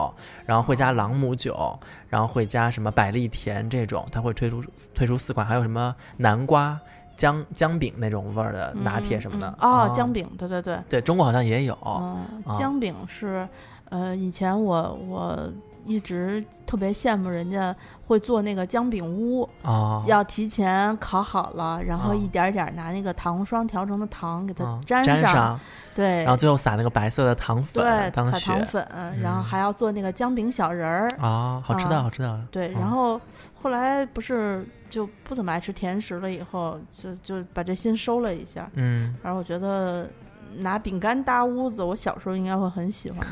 [0.46, 4.62] 然后会加朗姆酒，然后会加什么百利甜这种，它会推出
[4.94, 6.80] 推出四款，还有什么南瓜。
[7.16, 13.48] 姜姜饼那种味儿的拿铁什么的、嗯嗯哦啊，姜饼，对对对，对中国好像也有，嗯啊，姜饼是，
[13.88, 15.52] 呃，以前我我
[15.86, 17.74] 一直特别羡慕人家
[18.06, 22.14] 会做那个姜饼屋，啊，要提前烤好了，然后啊。
[22.14, 25.60] 一点儿点儿拿那个糖霜调成的糖给它啊粘粘上，
[25.94, 26.18] 对。
[26.24, 28.86] 然后最后撒那个白色的糖粉对，当撒糖粉，
[29.20, 32.80] 然后嗯还要做那个姜饼小人儿，啊，好吃的啊好吃的，对，嗯。
[32.80, 33.20] 然后
[33.54, 38.70] 后来不是就不怎么爱吃甜食了，以后就就把这心收了一下。
[38.74, 40.08] 嗯，然后我觉得
[40.56, 43.26] 拿饼干搭屋子，我小时候应该会很喜欢的。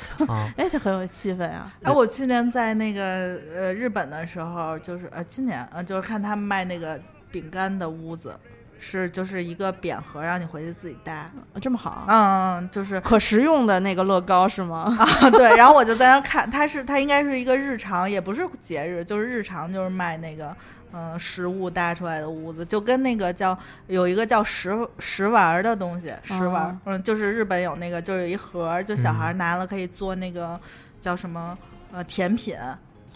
[0.28, 1.72] 啊，哎，这很有气氛啊！
[1.82, 8.34] 哎，我去年在那个呃日本的时候，就是呃今年呃就是看他们卖那个饼干的屋子，
[8.78, 11.30] 是就是一个扁盒，让你回去自己搭。
[11.60, 14.96] 这么好，嗯，嗯，就是可食用的那个乐高是吗？
[14.98, 20.54] 啊对，然后我就在那看，它是它应该是一个日常，也不是节日，就是日常就是卖那个。
[20.92, 30.58] 嗯，食物搭出来的屋子，就跟那个叫有一个叫食食玩儿的东西，食玩儿，哦嗯，就是日本有那个，就是有一盒儿，就小孩拿了可以做那个
[30.98, 31.58] 叫什么
[31.92, 32.56] 呃甜品，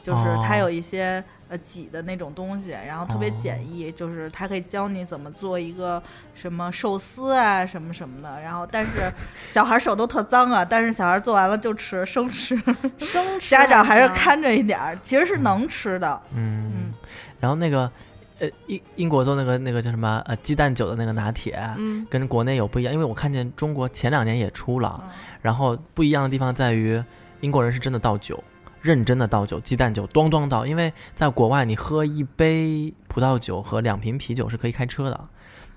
[0.02, 6.00] 就是它哦有一些呃挤的那种东西，然后特别哦简易，就是它可以教你怎么做一个
[6.32, 9.12] 什么寿司啊什么什么的，然后但是
[9.48, 12.56] 小孩儿手都特脏啊，但是小孩儿做完了就吃生吃，
[12.98, 16.94] 生吃 家长还是看着一点儿，其实是能吃的，嗯嗯，
[17.40, 17.90] 然后那个
[18.38, 25.10] 呃英英国做那个那个叫什么呃鸡蛋酒的那个拿铁，嗯跟国内有不一样，因为我看见中国前两年也出了，嗯
[25.42, 27.02] 然后不一样的地方在于
[27.40, 28.42] 英国人是真的倒酒。
[28.82, 35.20] 认真的倒酒，鸡蛋酒咣咣倒，因为在国外你喝一杯葡萄酒和两瓶啤酒是可以开车的，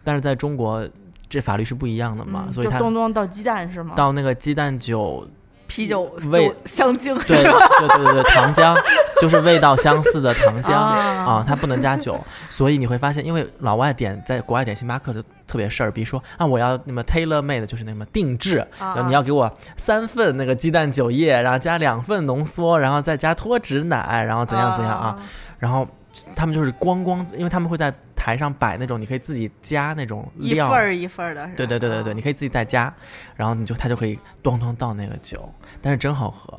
[0.04, 0.88] 但是在中国
[1.28, 3.94] 这法律是不一样的嘛，所以他咚咚倒鸡蛋是吗？
[3.96, 5.28] 倒那个鸡蛋酒
[5.66, 7.52] 啤酒味就香精对对
[7.88, 8.78] 对对对，糖浆
[9.20, 10.96] 就是味道相似的糖浆啊
[11.26, 15.24] 啊，它不能加酒，所以你会发现，因为老外点在国外点星巴克就
[15.54, 25.16] 特别事儿，比如说啊，我要那么 tailor made，就是那么定制，啊然后你要给我三份那个鸡蛋酒液，然后加两份浓缩，然后再加脱脂奶，然后怎样怎样啊，
[25.60, 25.88] 然后
[26.36, 30.80] 他们就是光光，因为他们会在台上摆那种你可以自己加那种料一份。
[30.80, 32.92] 儿一份儿的，对对对对对，啊你可以自己再加，
[33.36, 35.48] 然后你就他就可以咚咚倒那个酒，
[35.80, 36.58] 但是真好喝。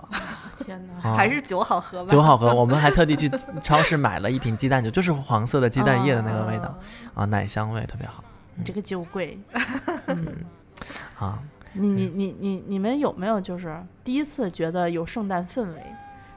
[0.64, 1.10] 天哪！
[1.10, 2.08] 啊还是酒好喝吧？
[2.08, 3.28] 酒好喝， 我们还特地去
[3.60, 6.72] 超市买了一瓶鸡蛋酒，就是黄色的鸡蛋液的那个味道
[7.16, 8.22] 嗯啊，奶香味特别好
[8.56, 9.38] 你这个酒贵。
[11.18, 11.42] 啊。
[11.76, 15.82] 你你你你你们有没有就是第一次觉得有圣诞氛围？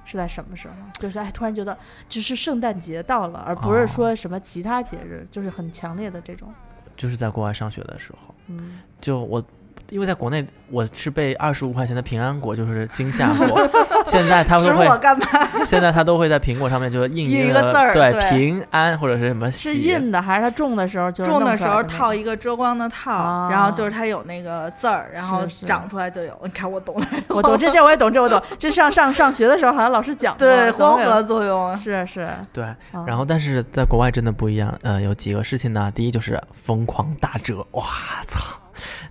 [0.04, 0.74] 是在什么时候？
[0.98, 1.78] 就是哎，突然觉得
[2.10, 6.52] 只是圣诞节到了，而不是哦说什么其他节日，就是很强烈的这种。
[6.96, 9.44] 就是在国外上学的时候，嗯，就我
[9.90, 13.62] 因为在国内我是被二十五块钱的平安果就是惊吓过，
[14.08, 15.26] 现在他指都会干嘛？
[15.66, 26.38] 现在他都会在苹果上面就印印一个个字儿对对平安或者是什么是印的还是他种的时候就种的时候套一个遮光的套，啊然后就是它有那个字儿，然后长出来就有。
[26.44, 31.78] 你看我懂了，我懂这这我也懂这我懂， 这上上上学的时候好像老师讲过对光合作用。
[31.78, 35.92] 是是，对，啊然后但是在国外真的不一样，呃，有几个事情呢。
[35.96, 37.84] 第一就是疯狂打折，哇
[38.28, 38.44] 操！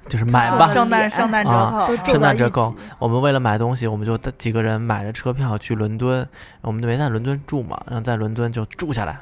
[0.09, 0.69] 就是买吧。
[0.69, 6.27] 圣诞圣诞折啊扣，圣诞折扣我们为了买东西，我们就几个人买了车票去伦敦，
[6.61, 9.19] 我们没在伦敦住嘛，然后在伦敦就住下来，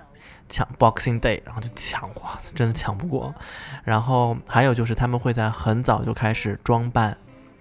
[0.48, 3.34] 抢 Boxing Day，然后就抢，哇，真的抢不过。
[3.82, 7.16] 然后还有就是他们会在很早就开始装扮，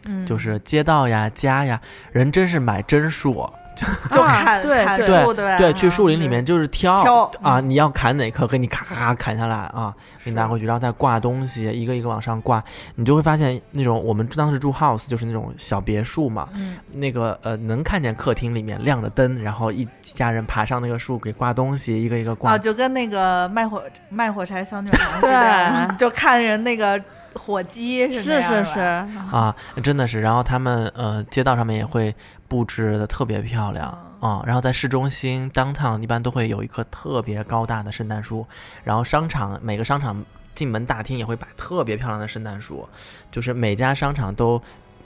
[0.06, 1.80] 嗯就是街道呀、家呀，
[2.12, 3.50] 人真是买真树，
[4.12, 6.30] 就啊砍砍树对对，去树林里嗯。
[6.30, 7.70] 面就是挑挑啊，嗯。
[7.70, 9.94] 你要砍哪棵，给你咔咔咔砍下来啊，
[10.24, 12.64] 给你拿回去，然后再挂东西，一个一个往上挂，
[12.96, 16.78] 你就会发现那种我们当时住 house 就是那种小别墅嘛，嗯。
[16.94, 22.52] 那个呃能看见客厅里面亮着灯，然后一家人爬上那个树给挂东西，一个一个挂。
[22.52, 27.02] 啊，就跟那个卖火卖火柴小女孩 对就看人那个
[27.34, 32.14] 火鸡是是是，啊，真的是，然后他们呃街道上面也会
[32.54, 33.88] 布置的特别漂亮
[34.20, 38.46] 啊，然后在市中心 downtown 一般都会有一棵特别高大的圣诞树，
[38.84, 40.24] 然后商场每个商场
[40.54, 42.88] 进门大厅也会摆特别漂亮的圣诞树，
[43.32, 44.62] 就是每家商场都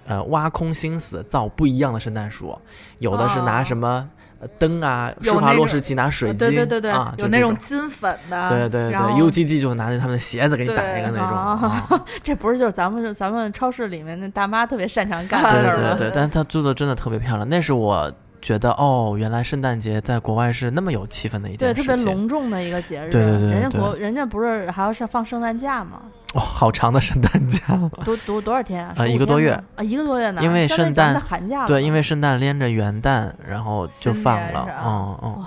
[0.06, 2.60] 呃挖空心思造不一样的圣诞树，
[3.00, 3.64] 有的是拿哦。
[3.64, 4.17] 什么呃
[4.60, 11.38] 灯啊，有施华洛世奇拿水晶，对对对对，啊，有那种金粉的，对对对，UGG 就拿着他们的鞋子给你对摆一个那种。
[11.38, 15.96] 啊啊 这不是就是咱们咱们超市里面那大妈特别擅长干的事儿吗？
[15.98, 18.12] 对对，但是他做的真的特别漂亮，那是我
[18.42, 21.86] 觉得哦，原来圣诞节在国外是那么有气氛的一件对，事情。
[21.86, 23.12] 特别隆重的一个节日。
[23.12, 26.02] 对对对人家国人家不是还要上放圣诞假吗？
[26.34, 27.60] 哦，好长的圣诞假。
[28.04, 28.94] 多多多少天啊？
[28.98, 30.42] 啊一个多月啊，一个多月呢。
[30.44, 34.42] 因为圣诞的寒假对，因为圣诞连着元旦，然后就放了。
[34.42, 35.46] 年是吧嗯哇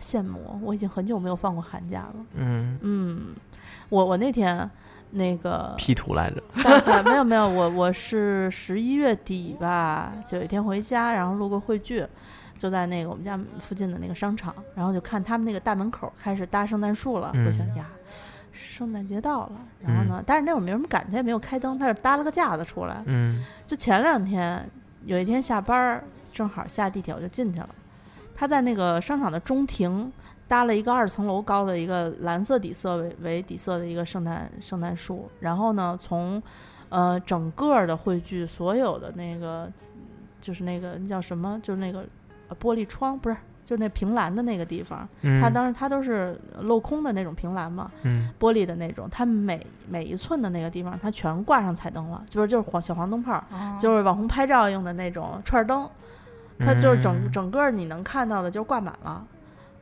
[0.00, 2.14] 羡慕，我已经很久没有放过寒假了。
[2.34, 3.34] 嗯，嗯，
[3.88, 4.68] 我我那天
[5.10, 6.42] 那个 P 图来着。
[7.04, 12.06] 没有没有，我我是十一月底吧，就有一天回家，然后录个汇聚，
[12.56, 17.86] 就在那个我们家附近的那个商场，然后就看他们那个大门口开始搭圣诞树了，我想嗯呀，
[18.76, 23.42] 圣诞节到了，然后呢，但是那会儿没什么感觉，也没有开灯，他是搭了个架子出来，嗯。
[23.66, 24.68] 就前两天
[25.06, 27.68] 有一天下班儿，正好下地铁我就进去了，
[28.34, 30.12] 他在那个商场的中庭
[30.46, 36.42] 搭了一个二层楼高的一个蓝色底色为为底色的一个圣诞圣诞树，然后呢，从
[36.90, 39.72] 呃整个儿的汇聚所有的那个
[40.40, 42.04] 就是那个那叫什么，就是那个
[42.48, 43.36] 呃玻璃窗不是。
[43.66, 53.44] 就是那凭栏的那个地方，嗯，它当时它都是镂空的那种凭栏嘛，嗯玻璃的那种，它每每一寸的那个地方，它全挂上彩灯了，就是就是黄小黄灯泡
[53.78, 55.86] 就是网红拍照用的那种串灯，
[56.60, 59.26] 它就是整嗯整个你能看到的，就是挂满了。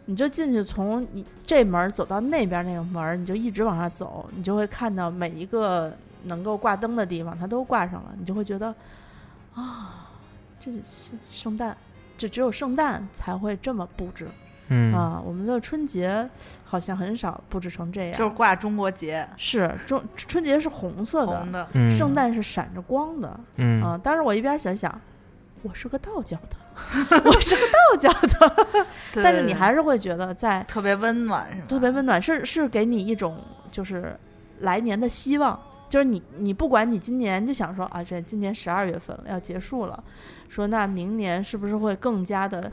[0.07, 5.91] 你就进去，从你这门儿走到那边儿那个门儿，你就一直往下走，你就会看到每一个
[6.25, 8.75] 能够挂灯的地方，它都挂上了，你就会觉得
[9.55, 10.11] 啊，
[10.61, 11.75] 这是圣诞，
[12.17, 14.29] 这只有圣诞才会这么布置、
[14.69, 14.93] 嗯。
[14.95, 15.21] 啊！
[15.25, 16.29] 我们的春节
[16.65, 21.91] 好像很少布置成这样，就是挂中国结是中春节是红色的，红的，嗯。
[21.91, 23.83] 圣诞是闪着光的，嗯。
[23.83, 25.01] 啊，当时我一边想想，
[25.63, 26.57] 我是个道教的，
[27.25, 28.87] 我是个道教的，
[29.23, 31.67] 但是你还是会觉得在特别温暖，是吧？
[31.69, 34.17] 特别温暖，是是给你一种就是
[34.61, 35.59] 来年的希望，
[35.95, 40.03] 就是你你不管你今年就想说啊，这今年十二月份了要结束了，
[40.49, 42.69] 说那明年是不是会更加的，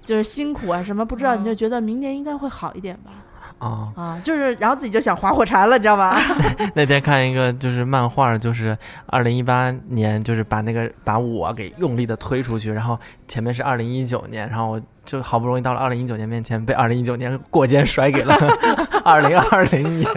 [0.00, 3.10] 就是辛苦啊什么不知道，你就嗯觉得明年应该会好一点吧。
[3.58, 6.16] 啊，啊，就是，然后自己就想划火柴了，你知道吧？
[6.76, 12.96] 那天看一个就是漫画，就是二零一八年，就是把那个把我给用力的推出去，然后
[13.26, 18.34] 前面是二零一九年，然后我就好不容易到了二零一九年面前，被二零一九年过肩甩给了
[19.04, 20.08] 二零二零年。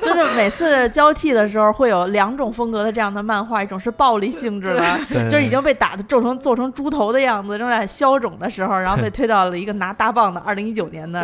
[0.00, 4.98] 就是每次交替的时候，会有两种风格的这样的漫画，一种是暴力性质的，
[5.30, 11.20] 就是已经被打的皱成做成猪头的样子，正在消肿的时候， 然后被推到了一个拿大棒的二零一九年的。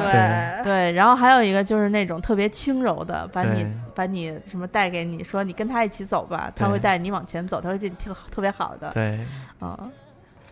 [0.62, 8.88] 对对，然后还有一个就是那种特别轻柔的，把你把你什么带给你，说你跟他一起走吧，他会带你往前走，他会对你特特别好的。
[8.94, 9.18] 对，
[9.58, 9.76] 啊，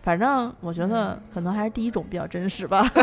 [0.06, 2.88] 反正我觉得可能还是第一种比较真实吧。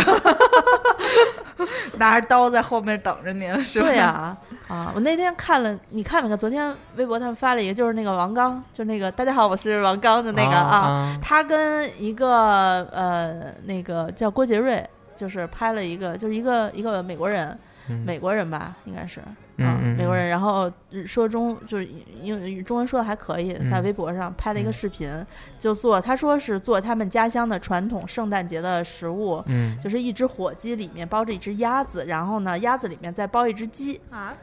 [1.97, 3.85] 拿着刀在后面等着您，是吧？
[3.85, 4.37] 对呀、
[4.69, 6.37] 啊，我那天看了，你看没看？
[6.37, 14.81] 昨天微博他们发了一个，就是那个王刚，就那个大家好，我是王刚的那个啊，啊，他跟一个呃那个叫郭杰瑞，
[15.13, 17.59] 就是拍了一个，就是一个一个美国人，嗯
[18.05, 19.21] 美国人吧，应该是。
[19.57, 20.71] 嗯美国人，然后
[21.05, 21.87] 说中就是
[22.21, 25.25] 因为中文说的还可以，在嗯微博上拍了一个嗯视频，
[25.59, 29.79] 就做他说是做他们家乡的传统圣诞节的食物，嗯。
[29.79, 34.01] 就是一只火鸡里面包着一只鸭子，然后呢鸭子里面再包一只鸡。
[34.09, 34.33] 啊，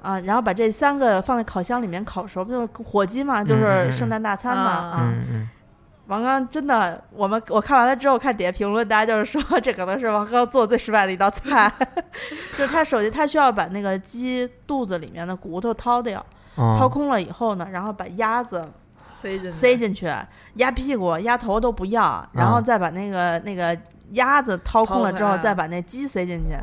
[0.00, 4.96] 啊，然后把这三个放在烤箱里面烤熟，不就是火鸡嘛，就是圣诞大餐嘛啊。
[4.96, 5.12] 啊。
[5.12, 5.48] 嗯嗯
[6.08, 11.70] 王刚真的，我们我看完了之后看底下评论，大家就是说这可能是王刚做最失败的一道菜，
[12.56, 16.24] 就是他首先他需要把那个鸡肚子里面的骨头掏掉，
[16.56, 18.66] 嗯掏空了以后呢，然后把鸭子
[19.20, 19.52] 塞进去。
[19.52, 20.10] 塞进去，
[20.54, 23.76] 鸭屁股、鸭头都不要，然后嗯再把那个那个
[24.10, 26.56] 鸭子掏空了之后，再把那鸡塞进去。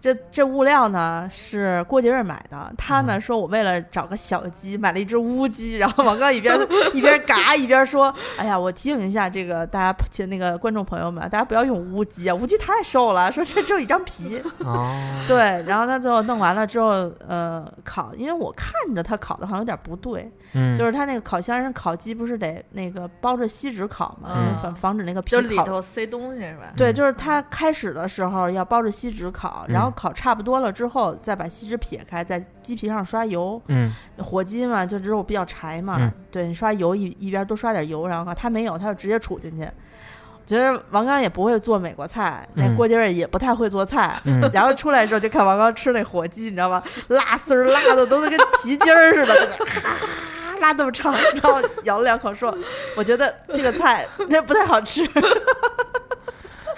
[0.00, 6.58] 这这物料呢是郭杰瑞买的，他呢说我为了找个小鸡买了一只乌鸡，然后王刚一边
[6.92, 25.64] 一边嘎一边说：“哎呀，我提醒一下这个大家亲那个观众朋友们，大家不要用乌鸡啊，乌鸡太瘦了，说这只有一张皮。”哦，对，然后他最后弄完了之后，呃，烤，因为我看着他烤的好像有点不对，嗯，就是他那个烤箱上烤鸡不是得那个包着锡纸烤嘛，嗯防防止那个皮就里烤。
[25.64, 26.72] 头塞东西是吧？
[26.76, 33.60] 对，嗯就是他开始的时候要包着锡纸烤，然后嗯烤差不多了之后，再把锡纸撇开，在鸡皮上刷油。
[33.68, 39.66] 嗯火鸡嘛，就只有比较柴嘛，嗯对你刷油一一边多刷点油，然后烤他没有，他就直接杵进去。
[40.44, 46.82] 其实王刚也不会做美国菜，那嗯郭杰瑞也不太会做菜，嗯然后出来的时候就看王刚吃那火鸡，你知道吗？
[47.08, 48.30] 辣丝儿辣的都跟
[48.62, 49.96] 皮筋儿似的，就哈
[50.60, 52.54] 拉这么长，然后咬了两口说
[52.96, 55.08] ：“我觉得这个菜 那不太好吃。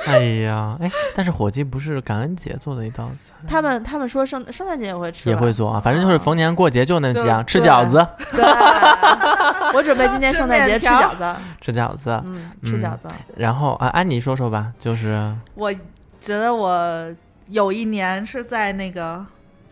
[0.07, 8.45] 哎呀，哎，但是火鸡不是感恩节做的一道菜，”他们他们说圣圣诞节也会吃，也会做啊，反正就是逢年过节就那几样，吃饺子，对，
[9.75, 12.21] 我准备今天圣诞节吃饺子，吃饺子。
[12.25, 13.09] 嗯，吃嗯饺子。
[13.37, 15.35] 然后啊，安妮说说吧，就是。
[15.55, 15.73] 我
[16.21, 17.09] 觉得我
[17.49, 19.25] 有一年是在那个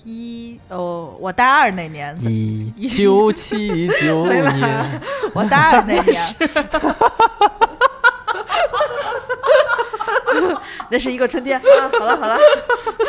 [0.05, 2.16] 一哦，我大二那年，
[2.76, 5.01] 一九七九 年，
[5.35, 6.14] 我大二那年，
[10.91, 11.91] 那是一个春天啊！
[11.99, 12.37] 好了好了，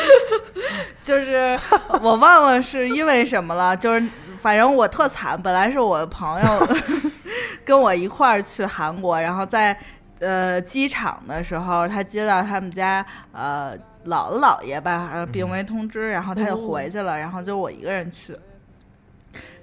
[1.04, 1.58] 就是
[2.02, 4.04] 我忘了是因为什么了，就是
[4.42, 6.68] 反正我特惨，本来是我朋友
[7.66, 9.78] 跟我一块儿去韩国，然后在
[10.20, 18.38] 呃机场的时候，他接到他们家呃姥姥姥爷吧，病危通知，然后他就回去了，然后就我一个人去，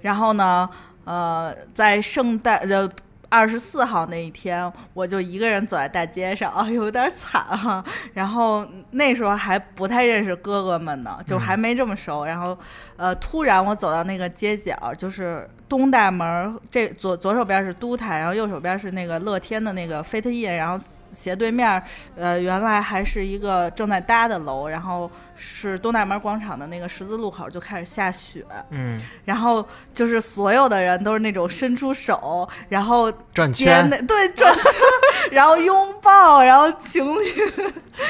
[0.00, 0.68] 然后呢，
[1.04, 2.88] 呃，在圣诞就。
[3.30, 12.24] 二十四号那一天，我就一个人走在大街上，啊， 有点惨哈、然后那时候还不太认识哥哥们呢，就还没这么熟。
[12.24, 12.58] 然后，
[12.96, 21.82] 呃，突然我走到那个街角，就是东大门儿，这左左手边是都台，然后右手边是那个乐天的那个 Fit In，然后斜对面，
[22.16, 25.08] 呃，原来还是一个正在搭的楼，然后
[25.42, 34.64] 是东大门广场的那个十字路口就开始下雪，嗯，然后就是所有的人都是那种伸出手，然后转圈，那对转圈，
[35.32, 37.24] 然后拥抱，然后情侣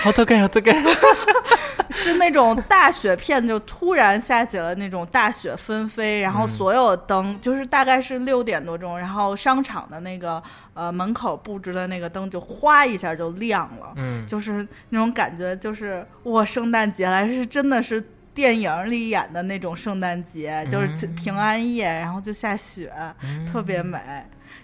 [0.03, 0.73] 好这个好这个，
[1.91, 6.49] 是那种大雪片，就突然下起了那种大雪纷飞，然后嗯。
[6.49, 10.43] 所有灯就是大概是六点多钟，然后商场的那个
[10.75, 18.03] 呃门口布置的那个灯就哗一下就亮了，嗯，就是那种感觉，就是哇，圣诞节来是真的是。
[18.33, 22.91] 电影里演的那种圣诞节，就是嗯平安夜，然后就下雪，
[23.25, 23.99] 嗯特别美。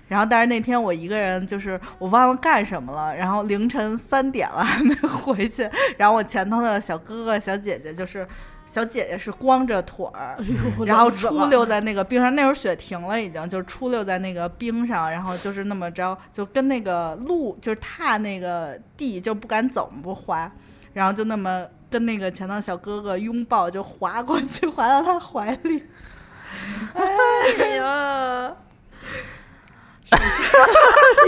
[0.06, 8.26] 然后，但是那天我一个人，就是我忘了干什么了，然后凌晨三点了还没回去，然后我前头的小哥哥、小姐姐就是。
[8.68, 10.36] 小姐姐是光着腿儿，
[10.84, 12.34] 然后出溜在那个冰上。
[12.34, 20.50] 那会儿雪停了，已经就是出溜在那个冰上，然后就是那么着，就跟那个路就是踏那个地就不敢走不滑，
[20.96, 25.82] 然后就那么跟那个前头小哥哥拥抱，就滑过去，滑到他怀里。
[26.94, 28.56] 哎呀，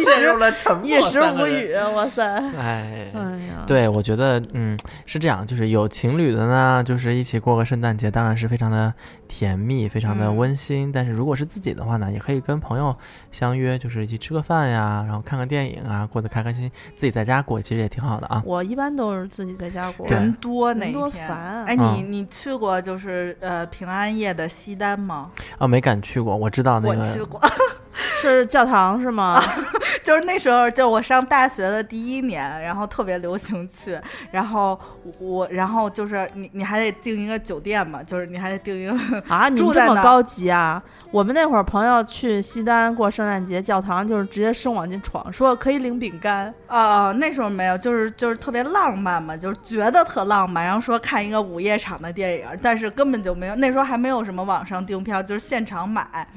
[0.02, 2.24] 陷入了沉默，一时无语，哇塞！
[2.56, 3.12] 哎。
[3.14, 8.94] 哎呀，对，我觉得，嗯，是这样，就是有情侣的呢，就是一起过个圣诞节，当然是非常的
[9.28, 10.90] 甜蜜，非常的嗯温馨。
[10.90, 12.96] 但是如果是自己的话呢，也可以跟朋友
[13.30, 16.72] 相约，就是一起吃个饭呀，然后看个电影啊，过得开开心心。
[16.96, 18.42] 自己在家过，其实也挺好的啊。
[18.44, 20.06] 我一般都是自己在家过。
[20.08, 25.30] 人多那人多一天，烦哎，你嗯你去过就是呃平安夜的西单吗？
[25.58, 27.40] 啊，没敢去过，我知道那个，我去过，
[28.20, 29.40] 是教堂是吗？
[30.02, 33.98] 就是那时候，就我上大学的第一年，然后特别流行去，
[34.30, 34.78] 然后
[35.18, 40.82] 我，然后就是你你还得订一个酒店嘛，就是你还得订一个， 啊，你住这么高级啊！
[41.10, 46.52] 我们那会儿朋友去西单过圣诞节，教堂就是直接生往进闯，说可以领饼干。
[46.66, 56.28] 呃，那时候没有，就是就是特别浪漫嘛，就是觉得特浪漫，然后说看一个午夜场的电影，但是根本就没有，那时候还没有什么网上订票，就是现场买，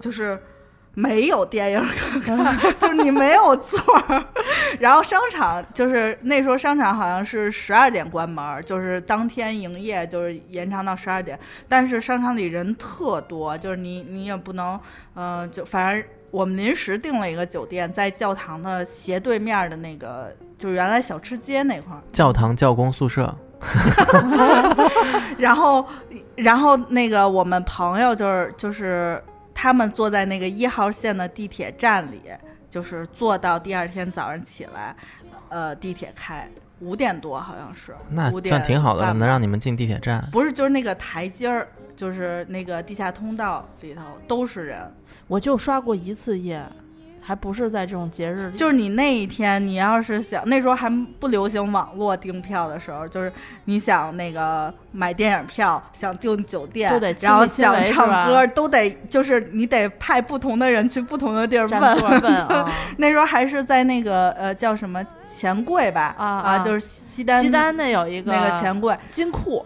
[0.00, 0.40] 就是
[0.94, 1.80] 没有电影
[2.20, 3.78] 可看， 就是你没有座
[4.08, 4.24] 儿。
[4.78, 11.38] 然后商场就是那时候商场好像是十二点关门儿，就是当天营业，就是延长到十二点。
[11.68, 14.78] 但是商场里人特多，就是你你也不能，
[15.14, 22.00] 嗯、就反正我们临时订了一个酒店，在教堂的斜对面的那个，就是原来小吃街那块儿。
[22.12, 23.34] 教堂教工宿舍，
[25.38, 25.86] 然后，
[26.36, 29.22] 然后那个我们朋友就是就是
[29.54, 32.22] 他们坐在那个一号线的地铁站里，
[32.70, 34.94] 就是坐到第二天早上起来，
[35.48, 36.48] 呃，地铁开
[36.80, 40.26] 五点多好像是，那算挺好的了，能让你们进地铁站。
[40.32, 44.92] 不是就是那个台阶儿，就是那个地下通道里头都是人。
[45.28, 46.62] 我就刷过一次夜，
[47.24, 50.90] 还不是在这种节日里，就是你那一天，你要是想那时候还
[51.20, 53.32] 不流行网络订票的时候，就是
[53.66, 61.80] 你想那个买电影票，想订酒店，都得然后想唱歌，都得就是你得派不同的人去不同的地儿问。
[61.80, 62.68] 问 啊。
[62.96, 65.00] 那时候还是在那个呃叫什么
[65.30, 69.64] 钱柜吧啊啊就是西单西单那有一个那个钱柜金库，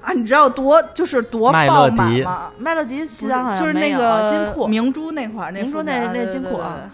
[0.00, 2.50] 啊，你知道多就是多爆满吗？
[2.58, 6.90] 麦乐迪西单好像就是那个金库，明珠那块儿，那明珠那那对对对金库啊对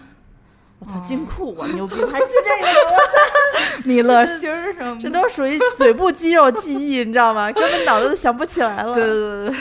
[0.85, 7.49] 我操，金库我牛逼， 还记这个 米勒星儿什么，这都属于嘴部肌肉记忆，你知道吗？
[7.51, 8.93] 根本脑子都想不起来了。
[8.93, 9.55] 对对对对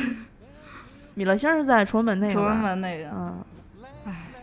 [1.14, 3.04] 米勒星是在崇文门那个，崇，文门那个。
[3.14, 3.44] 嗯，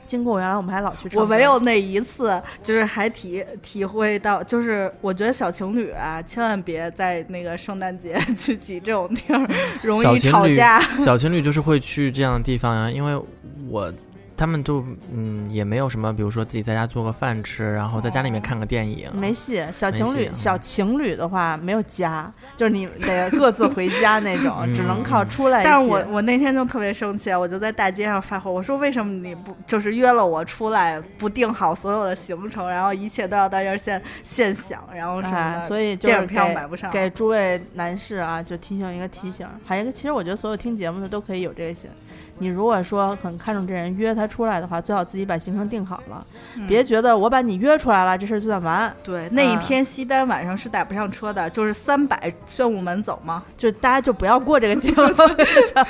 [0.05, 9.47] 金库原来我们还老去唱，我唯有那一次，就是还体体会到，就是我觉得小情侣啊，千万别在那个圣诞节 去挤这种地儿，
[9.83, 10.79] 容易小情侣吵架。
[11.03, 13.21] 小情侣就是会去这样的地方呀，因为
[13.69, 13.91] 我
[14.39, 14.81] 他们就
[15.13, 19.61] 嗯也没有什么，比如说自己在家做个饭吃，然后在家里面看个电影，没戏。
[19.73, 25.61] 小情侣，小情侣的话没有家，就是你得各自回家那种， 嗯只能靠出来。
[25.61, 36.89] 但是我我那天就特别生气，我就在大街上发火，我说为什么你不就是约了我出来，不定好所有的行程，然后一切都要在这儿现现想，然后什么哎，的，所以就是电影票买不上。
[36.89, 41.89] 给诸位男士啊，就提醒一个提醒，还有一个，其实我觉得所有听节目的都可以有这个心。
[42.39, 46.25] 你如果说很看重这人，约他出来的话，最好自己把行程定好了，
[46.55, 48.91] 嗯别觉得我把你约出来了，这事儿就算完。
[49.03, 53.43] 对，那一啊天西单晚上是打不上车的，就是三百宣武门走吗？
[53.57, 55.03] 就大家就不要过这个节目。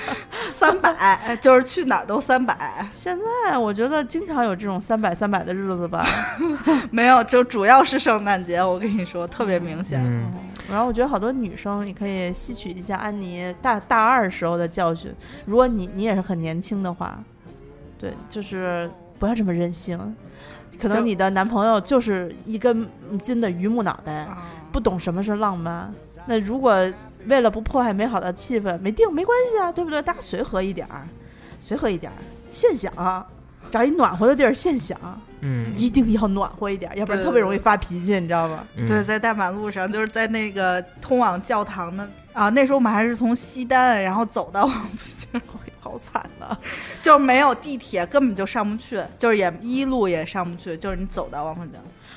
[0.52, 2.86] 三百，就是去哪儿都三百。
[2.92, 6.06] 现在我觉得经常有这种三百三百的日子吧。
[6.92, 10.02] 没有，就主要是圣诞节，我跟你说特别明显。
[10.04, 10.32] 嗯，
[10.70, 15.12] 然后我觉得好多女生，你可以吸取一下安妮大大二时候的教训。
[15.46, 17.22] 如果你你也是很年轻的话，
[17.98, 20.16] 对，就是不要这么任性。
[20.80, 22.88] 可能你的男朋友就是一根
[23.22, 25.92] 筋的榆木脑袋，啊不懂什么是浪漫。
[26.26, 26.76] 那如果
[27.26, 30.02] 为了不破坏美好的气氛，没定没关系啊，对不对？
[30.02, 31.02] 大家随和一点儿，
[31.60, 32.16] 随和一点儿，
[32.50, 32.94] 现想，
[33.70, 34.98] 找一暖和的地儿现想，
[35.42, 35.74] 嗯。
[35.76, 38.64] 一定要暖和一点，要不然特别容易发脾气，你知道吗？
[38.76, 38.88] 嗯。
[38.88, 44.70] 对，在大马路上，就是在那个通往教堂的啊，那时候我们还是从西单，然后走到
[45.80, 46.58] 好惨呐！
[47.02, 51.74] 就是没有地铁，根本就上不去，就是也一路也上不去，就是你走到王府井。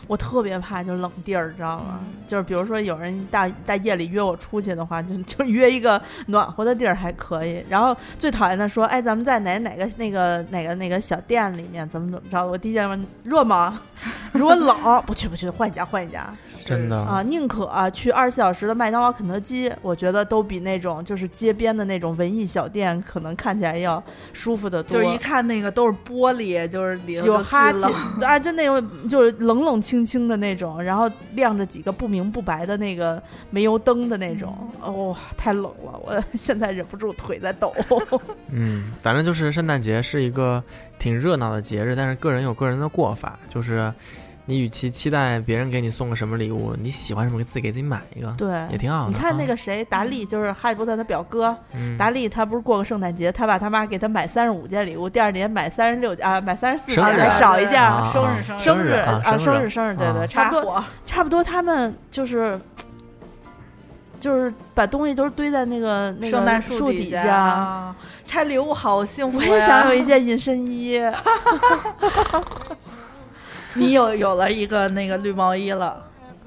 [0.08, 2.00] 我特别怕就冷地儿，知道吗？
[2.26, 7.64] 就是比如说有人大大夜里约我出去的话，就 就约一个暖和的地儿还可以。
[7.68, 12.44] 然后最讨厌的说，哎，咱们在哪哪个那个哪个哪个小店里面怎么怎么着？
[12.44, 13.80] 我第一件问热吗？
[14.32, 14.76] 如果冷，
[15.06, 16.28] 不去不去，换一家换一家
[16.64, 17.22] 真的啊！
[17.22, 24.02] 宁可、去二十四小时的麦当劳、肯德基，我觉得都比那种就是街边的那种文艺小店可能看起来要
[24.32, 24.92] 舒服的多。
[24.92, 27.84] 就是一看那个都是玻璃，就是里头就有哈气
[28.24, 37.72] 啊，就那种就是冷冷清清的那种，然后亮着几个不明不白的那个煤油灯的那种，哦，太冷了，我 现在忍不住腿在抖。
[38.50, 40.62] 嗯，反正就是圣诞节是一个
[40.98, 43.92] 挺热闹的节日，但是个人有个人的过法，就是
[44.44, 49.08] 你与其期待别人给你送个什么礼物，你喜欢什么给自己给自己买一个，对，也挺好的。
[49.08, 57.80] 你看那啊，个谁，达利就是哈利波特他表哥，嗯，达利他不是过个圣诞节，他爸他妈给他买三十五件礼物，第二年买三十六啊，买三十四件，少一件
[58.12, 58.60] 生日生日。
[58.60, 60.26] 生日啊啊，生日生日，对对，啊。
[60.26, 62.60] 差不多差不多，他们就是
[64.18, 67.36] 就是把东西都堆在那个那个圣诞树底下。
[67.36, 67.96] 啊。
[68.24, 69.44] 拆礼物好幸福我！
[69.44, 70.98] 也想有一件隐身衣，
[73.76, 76.02] 你有有了一个那个绿毛衣了，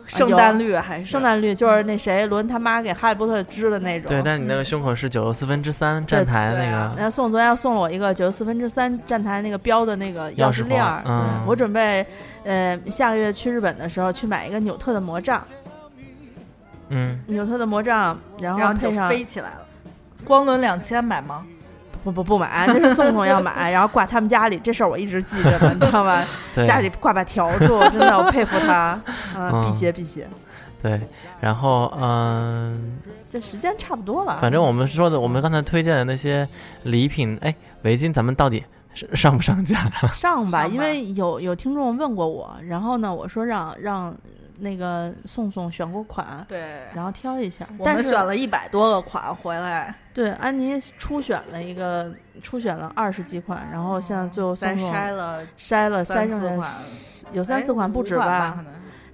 [0.07, 4.09] 圣诞绿还是圣诞绿，就是那谁伦他妈给哈利波特织的那种。
[4.09, 11.01] 对，但你那个胸口是九又四分之三站台那个，然后宋昨天要送了我一个九四分之三站台那个标的那个钥匙匙链儿。
[11.05, 12.05] 嗯我准备，
[12.43, 15.43] 呃，下个月去日本的时候去买一个纽特的魔杖，
[16.89, 19.65] 嗯，纽特的魔杖，然后配上飞起来了。
[20.23, 21.45] 光轮两千买吗？
[22.05, 26.23] 不不不买，这是宋宋要买， 然后挂他们家里，这事儿我一直记着呢，你知道吧？
[26.67, 28.73] 家里挂把笤帚，真的我佩服他，
[29.35, 30.27] 啊，嗯辟邪辟邪。
[30.83, 31.01] 对，
[31.41, 32.99] 然后嗯，
[33.31, 36.47] 这时间差不多了，反正我们说的，我们刚才推荐的那些
[36.83, 38.63] 礼品，哎，围巾咱们到底
[38.93, 39.89] 是上不上架？
[40.13, 44.15] 上吧因为有有听众问过我，然后呢，我说让让
[44.59, 47.67] 那个宋宋选过款，对，然后挑一下。
[47.77, 49.93] 我但是们选了一百多个款回来。
[50.13, 52.09] 对安妮初选了一个
[52.41, 56.69] 初选了二十几款，然后现在最后再送送筛了筛了三筛剩下，
[57.33, 58.63] 有三四款不止吧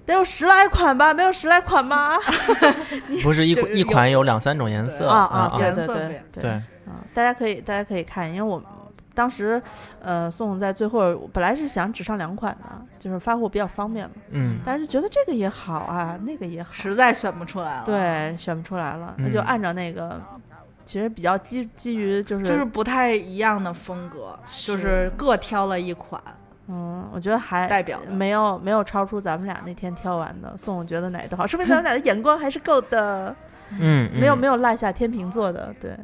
[0.04, 1.14] 得有十来款吧？
[1.14, 2.16] 没有十来款吗？
[3.22, 8.62] 不是一款一款有两三种颜色啊啊啊，对对对对，啊，大家可以大家可以看，因为我
[9.14, 9.60] 当时
[10.00, 20.20] 呃宋在最后本来是想只上两款的，就是发货比较方便嘛，嗯但是觉得这个也好啊，那个也好，实在选不出来了。，对，选不出来了，那就嗯按照那个，
[20.84, 26.20] 其实比较基基于就是就是不太一样的风格，就是各挑了一款
[26.68, 27.98] 嗯，我觉得还代表。
[28.08, 30.56] 没有没有超出咱们俩那天挑完的。
[30.56, 33.34] 宋总觉得哪个好，说明咱们俩的眼光还是够的，
[33.78, 35.94] 嗯，没有嗯没有落下天秤座的，对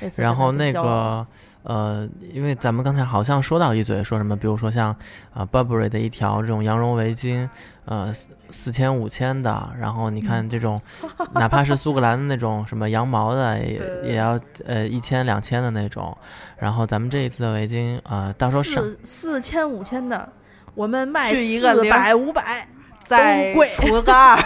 [0.00, 1.26] 对然后那个
[1.62, 4.94] 呃，因为咱们刚才好像说到一嘴，说什么，比如说像
[5.32, 7.48] 啊、Burberry 的一条这种羊绒围巾，
[7.84, 10.80] 呃，四四千五千的，然后你嗯看这种，
[11.34, 16.16] 哪怕是苏格兰的那种什么羊毛的，也也要呃一千两千的那种。
[16.58, 20.28] 然后咱们这一次的围巾，呃，到时候上四四千五千的，
[20.74, 22.68] 我们卖去一个零四百五百，
[23.04, 24.36] 再除个二，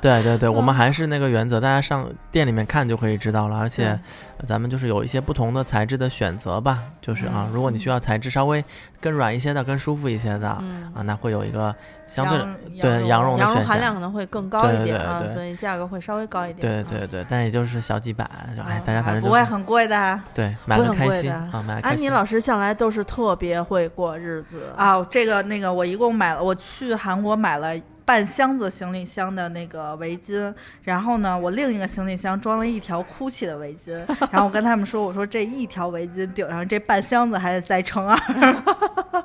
[0.00, 3.56] 对 对对，我嗯们还是那个原则，大家上店里面看就可以知道了。
[3.56, 3.98] 而且
[4.46, 8.64] 咱们就是有一些不同的材质的选择吧，就是啊，如果你需要材质稍微
[9.00, 11.74] 更软一些的、更舒服一些的嗯，啊，那会有一个
[12.06, 16.60] 相对羊对羊绒羊绒含量可能会更高一点啊，所以价格会稍微高一点。
[16.60, 18.24] 对啊对对，但也就是小几百，
[18.56, 22.08] 就哎嗯，大家反正就是不会很贵的对买不会个开心啊，买安妮。
[22.08, 25.02] 老师向来都是特别会过日子，啊。
[25.10, 27.74] 这个那个，我一共买了，我去韩国买了。
[28.04, 30.52] 半箱子行李箱的那个围巾，
[30.82, 33.92] 然后呢，我另一个行李箱装了一条 GUCCI 的围巾，
[34.28, 38.18] 然后我跟他们说，我说这一条围巾顶上这半箱子还得再乘二。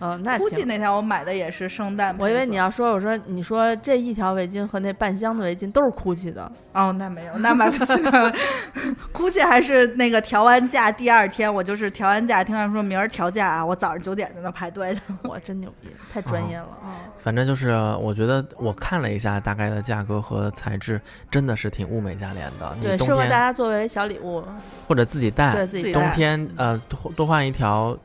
[0.00, 0.68] 嗯，那 GUCCI 挺。
[0.68, 8.34] 那条我买的也是圣诞，我以为你要说，我说你说这一条围巾和那半箱子围巾都是 GUCCI 的，哦，那没有，那买不起的。
[9.12, 15.00] 估计还是那个调完价第二天，我就是调完价，听他们说明儿调价啊，我早上九点在那排队的。
[15.22, 16.98] 我真牛逼，太专业了啊！
[17.16, 17.70] 反正就是，
[18.00, 21.00] 我觉得我看了一下大概的价格和材质，
[21.30, 22.76] 真的是挺物美价廉的。
[22.82, 24.42] 对，适合大家作为小礼物，
[24.88, 27.96] 或者自己带，对自己带天呃多多换一条，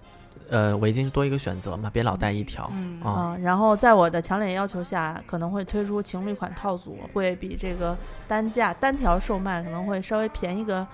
[0.50, 3.00] 呃围巾多一个选择嘛，别老带一条嗯。
[3.04, 3.10] 啊。
[3.12, 7.96] 啊，然后在我的强烈要求下，可能会推出情侣款套组，会比这个
[8.28, 10.86] 单价单条售卖可能会稍微便宜个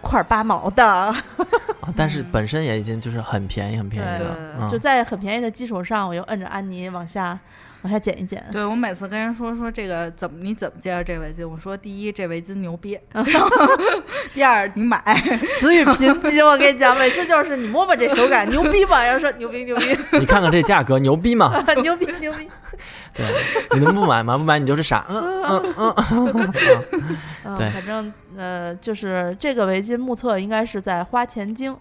[0.00, 1.16] 块儿八毛的， 啊
[1.96, 2.26] 但是嗯。
[2.32, 7.38] 本身也已经就是很便宜很便宜对了，就在很便宜的基础上，我又摁着安妮往下
[7.82, 8.44] 往下减一减。
[8.50, 13.30] 对我每次跟人说说这个怎么你怎么介绍这围巾，我说第一这围巾牛逼， 然后
[14.32, 15.02] 第二你买，
[15.60, 19.02] 词语 贫瘠，我跟你讲，每次就是你摸摸这手感，牛逼吗？
[19.04, 21.62] 然后说牛逼牛逼你看看这价格牛逼吗？
[21.82, 22.48] 牛逼牛逼。
[23.14, 23.26] 对，
[23.72, 24.38] 你能不买吗？
[24.38, 25.04] 不买你就是傻。
[25.08, 26.52] 嗯嗯嗯嗯。
[27.44, 31.76] 嗯，对反正呃，就是这个围巾目测应该是在花钱精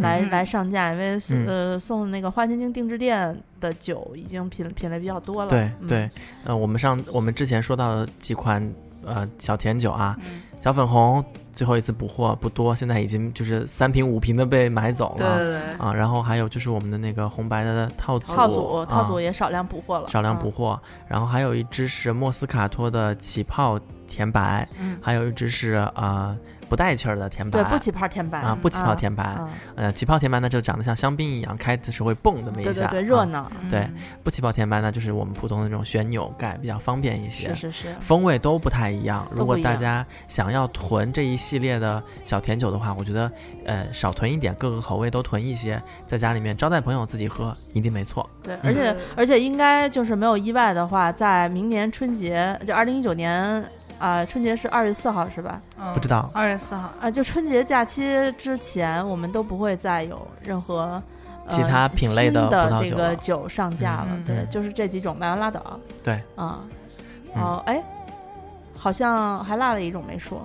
[0.00, 0.30] 来、嗯。
[0.30, 1.46] 来上架，因为、嗯。
[1.46, 5.50] 呃送那个花千金定制店的酒已经品品类比较多了。
[5.50, 5.86] 对嗯。
[5.88, 6.10] 对，
[6.44, 8.72] 呃，我们上我们之前说到的几款
[9.04, 10.42] 呃小甜酒啊，嗯。
[10.60, 11.24] 小粉红
[11.56, 15.92] 最后一次补货不多，现在已经就是三瓶五瓶的被买走了对对对，啊。
[15.92, 20.78] 然后还有就是我们的那个红白的套组，套组套组啊也少量补货了，少量嗯补货，
[21.08, 26.38] 然后还有一支是莫斯卡托的起泡甜白，嗯，还有一支是啊、呃
[26.68, 37.70] 不带气儿的甜白，对不起泡甜白啊不起泡甜白，啊呃起泡甜白呢就长得像香槟一样，开的时候会蹦那么一下，对对对，热啊闹，对嗯不起泡甜白呢就是我们普通的那种旋钮盖，比较方便一些是。
[37.70, 39.24] 是是，风味都不太一样。
[39.30, 43.30] 如果大家想要囤这一系列的小甜酒的话，我觉得
[43.64, 48.28] 呃少囤一点，各个口味都囤一些，在家里面招待朋友自己喝一定没错。
[48.42, 53.64] 对，嗯而且对而且应该就是没有意外的话，在明年春节，就二零一九年
[54.00, 55.62] 啊、春节是二月四号是吧？
[55.78, 58.02] 嗯不知道二月四号，啊，就春节假期
[58.36, 60.80] 之前，我们都不会再有任何。
[60.82, 61.02] 呃
[61.48, 65.78] 其他品类的的这个酒上架了，嗯对，嗯就是这几种，买完拉倒。
[66.02, 66.58] 对，啊，
[67.36, 67.80] 嗯哦，哎，
[68.74, 70.44] 好像还落了一种没说，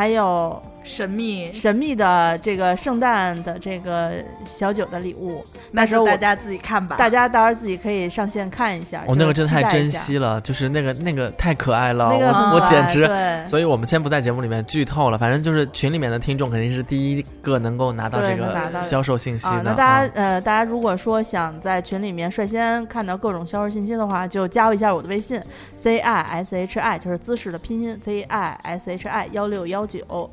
[0.00, 4.12] 还有神秘，神秘的这个圣诞的这个
[4.44, 6.96] 小酒的礼物，那时候大家自己看吧。
[6.96, 9.04] 大家到时候自己可以上线看一下。
[9.06, 13.08] 哦，那个真的太珍惜了，就是那个那个太可爱了，那个我我简直。
[13.46, 19.62] 所以我们先不在节目里面剧透了，反正就是群里面的听众肯定是第一个能够拿到这个销售信息啊，的。
[19.64, 25.40] 那大家啊呃，大家如果说想在群里面率先看到各种销售信息的话，就加我一下我的微信
[25.78, 30.30] z i s h i，就是姿势的拼音 z i s h i 幺六幺九，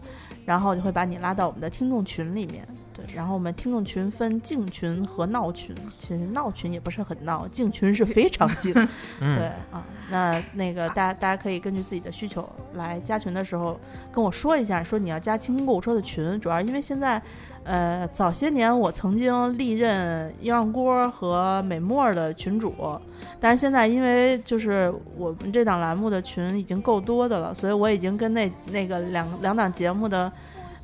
[0.48, 2.66] 然后就会把你拉到我们的听众群里面。
[2.94, 8.74] 对，然后我们听众群分静群和闹群，其实闹群也不是很闹，静群是非常静。
[8.74, 8.88] 对
[9.20, 13.78] 嗯，啊，那那个大家大家可以根据自己的需求来加群的时候
[14.10, 17.22] 跟我说一下，说你要加清空购物车的群，主要因为现在。
[17.68, 22.74] 呃，早些年我曾经历任一样锅和美墨的群主，
[23.42, 30.32] 但是现在因为就是我们这档栏目的群已经够多的了，所以我已经跟那那个两两档节目的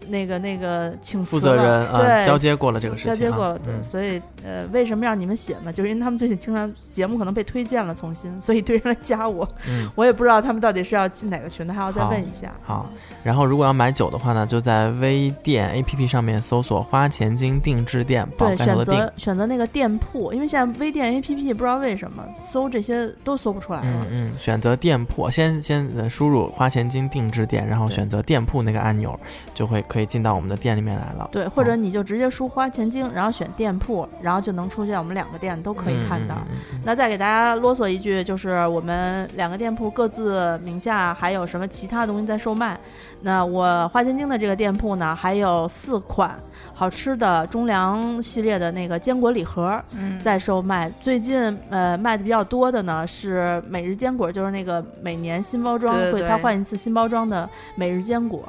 [0.10, 3.82] 那个那个请辞负责人啊对交接过了这个事情啊，交接过了，对，嗯。
[3.82, 5.72] 所以呃，为什么让你们写呢？
[5.72, 9.90] 就是因为他们最近经常节目可能被推荐了，重新， 所以一堆人来加我，嗯。
[9.96, 12.52] 我也不知道他们到底是要进哪个群的，还要再问一下。
[12.64, 12.90] 好，
[13.24, 18.84] 然后如果要买酒的话呢，就在微店 APP 上面搜索“花钱精定制店”，宝对，选。
[18.84, 24.06] 择选择那个店铺，因为现在微店 APP 不知道为什么搜这些都搜不出来了。
[24.10, 29.18] 嗯嗯，选择店铺，先先呃输入“花钱精定制店”，然后选择店铺那个按钮，
[29.54, 31.30] 就会可以进到我们的店里面来了。
[31.32, 36.36] 对，或者嗯你就直接输花钱精，然后选店铺，然后就能出现我们两个店都可以看到。
[36.84, 42.80] 那再给大家啰嗦一句，就是我们两个店铺各自名下还有什么其他东西在售卖。
[43.22, 46.38] 那我花千金的这个店铺呢，还有四款
[46.74, 50.92] 好吃的中粮系列的那个坚果礼盒嗯，在售卖。
[51.02, 58.44] 最近呃卖的比较多的呢是每日坚果，就是那个每年新包装会它换一次新包装的每日坚果。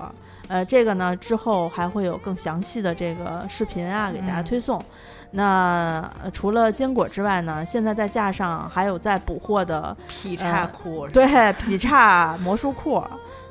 [0.48, 4.82] 呃，这个呢之后还会有更详细的这个视频啊给大家嗯推送。
[5.36, 13.02] 那、呃除了坚果之外呢，现在在架上还有在补货的劈叉裤，对劈叉魔术裤。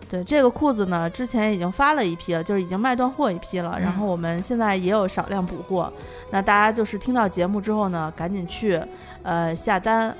[0.10, 3.80] 对这个裤子呢，之前已经发了一批了，就是已经卖断货一批了。
[3.80, 5.91] 然后我们现在也有少量补货，
[6.30, 8.80] 那大家就是听到节目之后呢，赶紧去
[9.23, 10.15] 呃下单。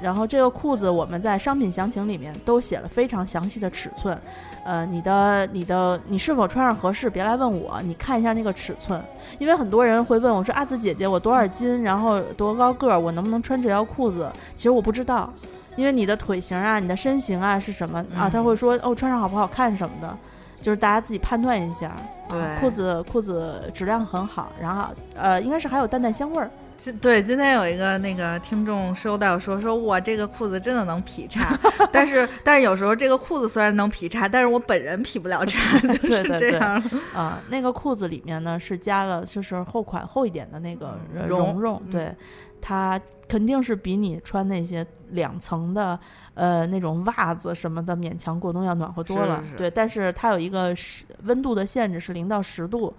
[0.00, 4.18] 然后这个裤子我们在商品详情里面都写了非常详细的尺寸，
[4.66, 9.00] 呃，你的你的你是否穿上合适，别来问我，你看一下那个尺寸，
[9.38, 14.28] 因为很多人会问我说阿紫姐姐我多少斤，然后多高个儿，我能不能穿这条裤子？
[14.56, 15.32] 其实我不知道，
[15.76, 20.18] 因为你的腿型啊、你的身形啊是什么啊，嗯他会说哦穿上好不好看什么的，
[20.60, 21.92] 就是大家自己判断一下。
[22.28, 26.50] 对啊裤子裤子质量很好，然后呃应该是还有淡淡香味儿。
[26.78, 31.58] 今对今天有一个那个听众收到说说我这个裤子真的能劈叉，
[31.92, 36.82] 但是但是有时候这个裤子虽然能劈叉，但是我本人劈不了叉， 就对对对是这样。
[37.14, 42.14] 啊、 那个裤子里面呢是加了就是厚款厚一点的那个呃绒绒对，
[42.60, 45.98] 它肯定是比你穿那些两层的
[46.34, 49.42] 呃那种袜子什么的勉强过冬要暖和多了。
[49.44, 52.94] 是是对，但是它有一个十温度的限制是零到十度，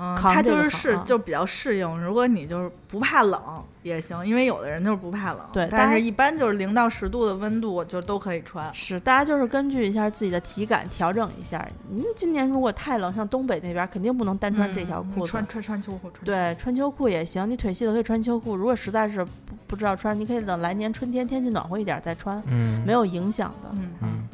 [0.00, 2.00] 嗯，它就是适就比较适应。
[2.00, 3.40] 如果你就是不怕冷
[3.82, 8.72] 也行，因为有的人就是不怕冷，对但是一般就是零到十度的温度就都可以穿。
[8.72, 11.62] 是大家就是根据一下自己的体感调整一下。
[11.90, 15.30] 嗯，今年如果太冷，像东北那边肯定不能单穿这条嗯裤子。
[15.30, 18.56] 穿穿穿秋裤，穿对，穿秋裤也行，你腿细的可以穿秋裤。
[18.56, 19.30] 如果实在是不
[19.66, 23.68] 不知道穿，你可以等来年春天天气暖和一点再穿，嗯，没有影响的。
[23.72, 24.28] 嗯嗯，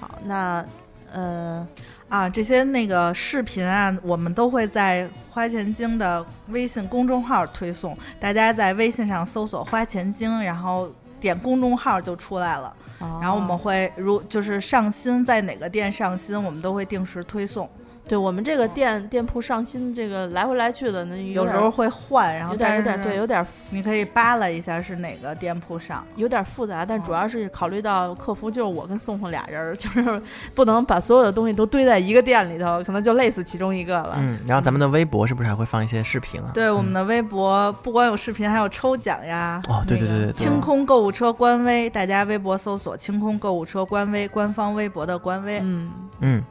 [0.00, 0.64] 好，那
[1.12, 1.66] 呃，
[2.12, 12.70] 啊，这些那个视频啊，我们都会在花钱精的微信公众号推送，大家在微信上搜索“花钱精”，然后点公众号就出来了。
[13.00, 17.66] 然后我们哦会如就是上新，在哪个店上新，我们都会定时推送。
[18.08, 26.04] 对我们这个店店铺上新，这个来回来去的，那点有时候会换，然后有点有但是点对，有点你可以扒拉一下是哪个店铺上。
[26.16, 30.20] 有点复杂，但哦主要是考虑到客服就是我跟宋宋俩人儿，就是
[30.54, 34.16] 不能把所有的东西都堆在一个店里头，可能就累死其中一个了。
[34.18, 36.50] 嗯，然后咱们的微博是不是还会放一些视频啊？
[36.52, 39.62] 对，我们嗯的微博不光有视频，还有抽奖呀。
[39.68, 45.60] 哦对对对对清空购物车官微，大家微博搜索“清空购物车官微”，官方微博的官微。
[45.62, 46.42] 嗯，嗯，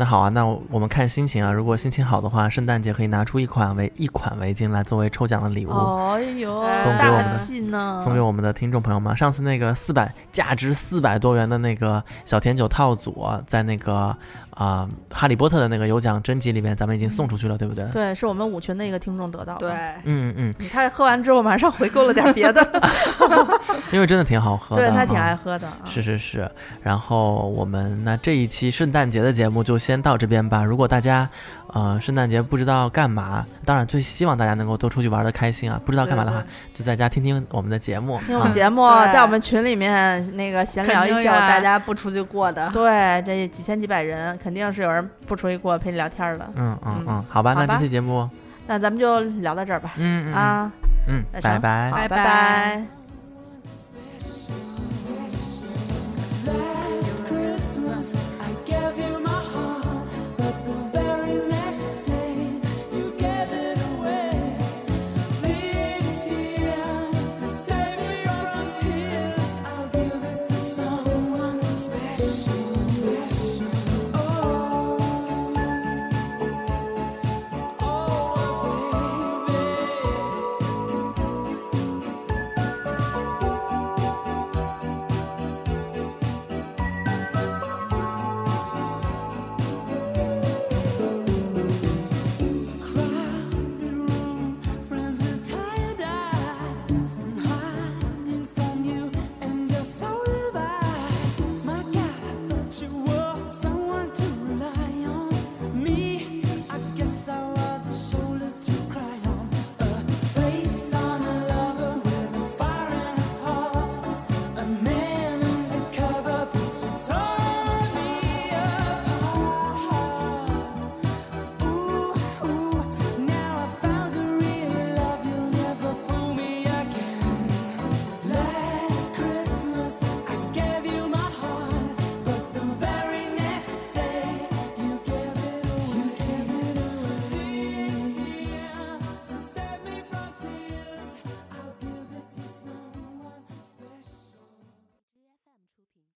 [0.00, 5.70] 那好啊，那我们看心情啊，如果心情好的话，圣诞节可以拿出一款围一款围巾来作为抽奖的礼物。
[5.70, 14.16] 哦呦，送给我们的，送给我们的听众朋友们，上次那个四百价值四百多元的那个小甜酒套组，在那个
[14.50, 17.84] 啊、哈利波特的那个有奖征集里面，咱们已经送出去了，对不对？
[17.92, 19.68] 对，是我们五群的一个听众得到的。
[19.68, 23.46] 对，嗯嗯他喝完之后马上回购了点别的，嗯，
[23.90, 25.78] 因为真的挺好喝的，对他挺啊爱喝的啊。
[25.84, 26.48] 是是是，
[26.82, 30.62] 然后我们那这一期圣诞节的节目就先到这边吧。
[30.62, 31.26] 如果大家
[31.72, 35.80] 呃圣诞节不知道干嘛，当然最希望大家能够多出去玩的开心啊。
[35.82, 36.44] 不知道干嘛的话，
[36.74, 38.16] 就在家听听我们的节目。
[38.16, 42.68] 啊听我们节目，对在我们群里面那个闲聊一下，大家不出去过的。
[42.68, 46.50] 对这几千几百人，肯定是有人不出去过陪你聊天的。
[46.54, 48.28] 嗯嗯嗯嗯，好吧，那好吧这期节目，
[48.66, 49.92] 那咱们就聊到这儿吧。
[49.96, 50.72] 嗯嗯嗯啊，
[51.08, 52.97] 嗯，拜拜，拜拜拜拜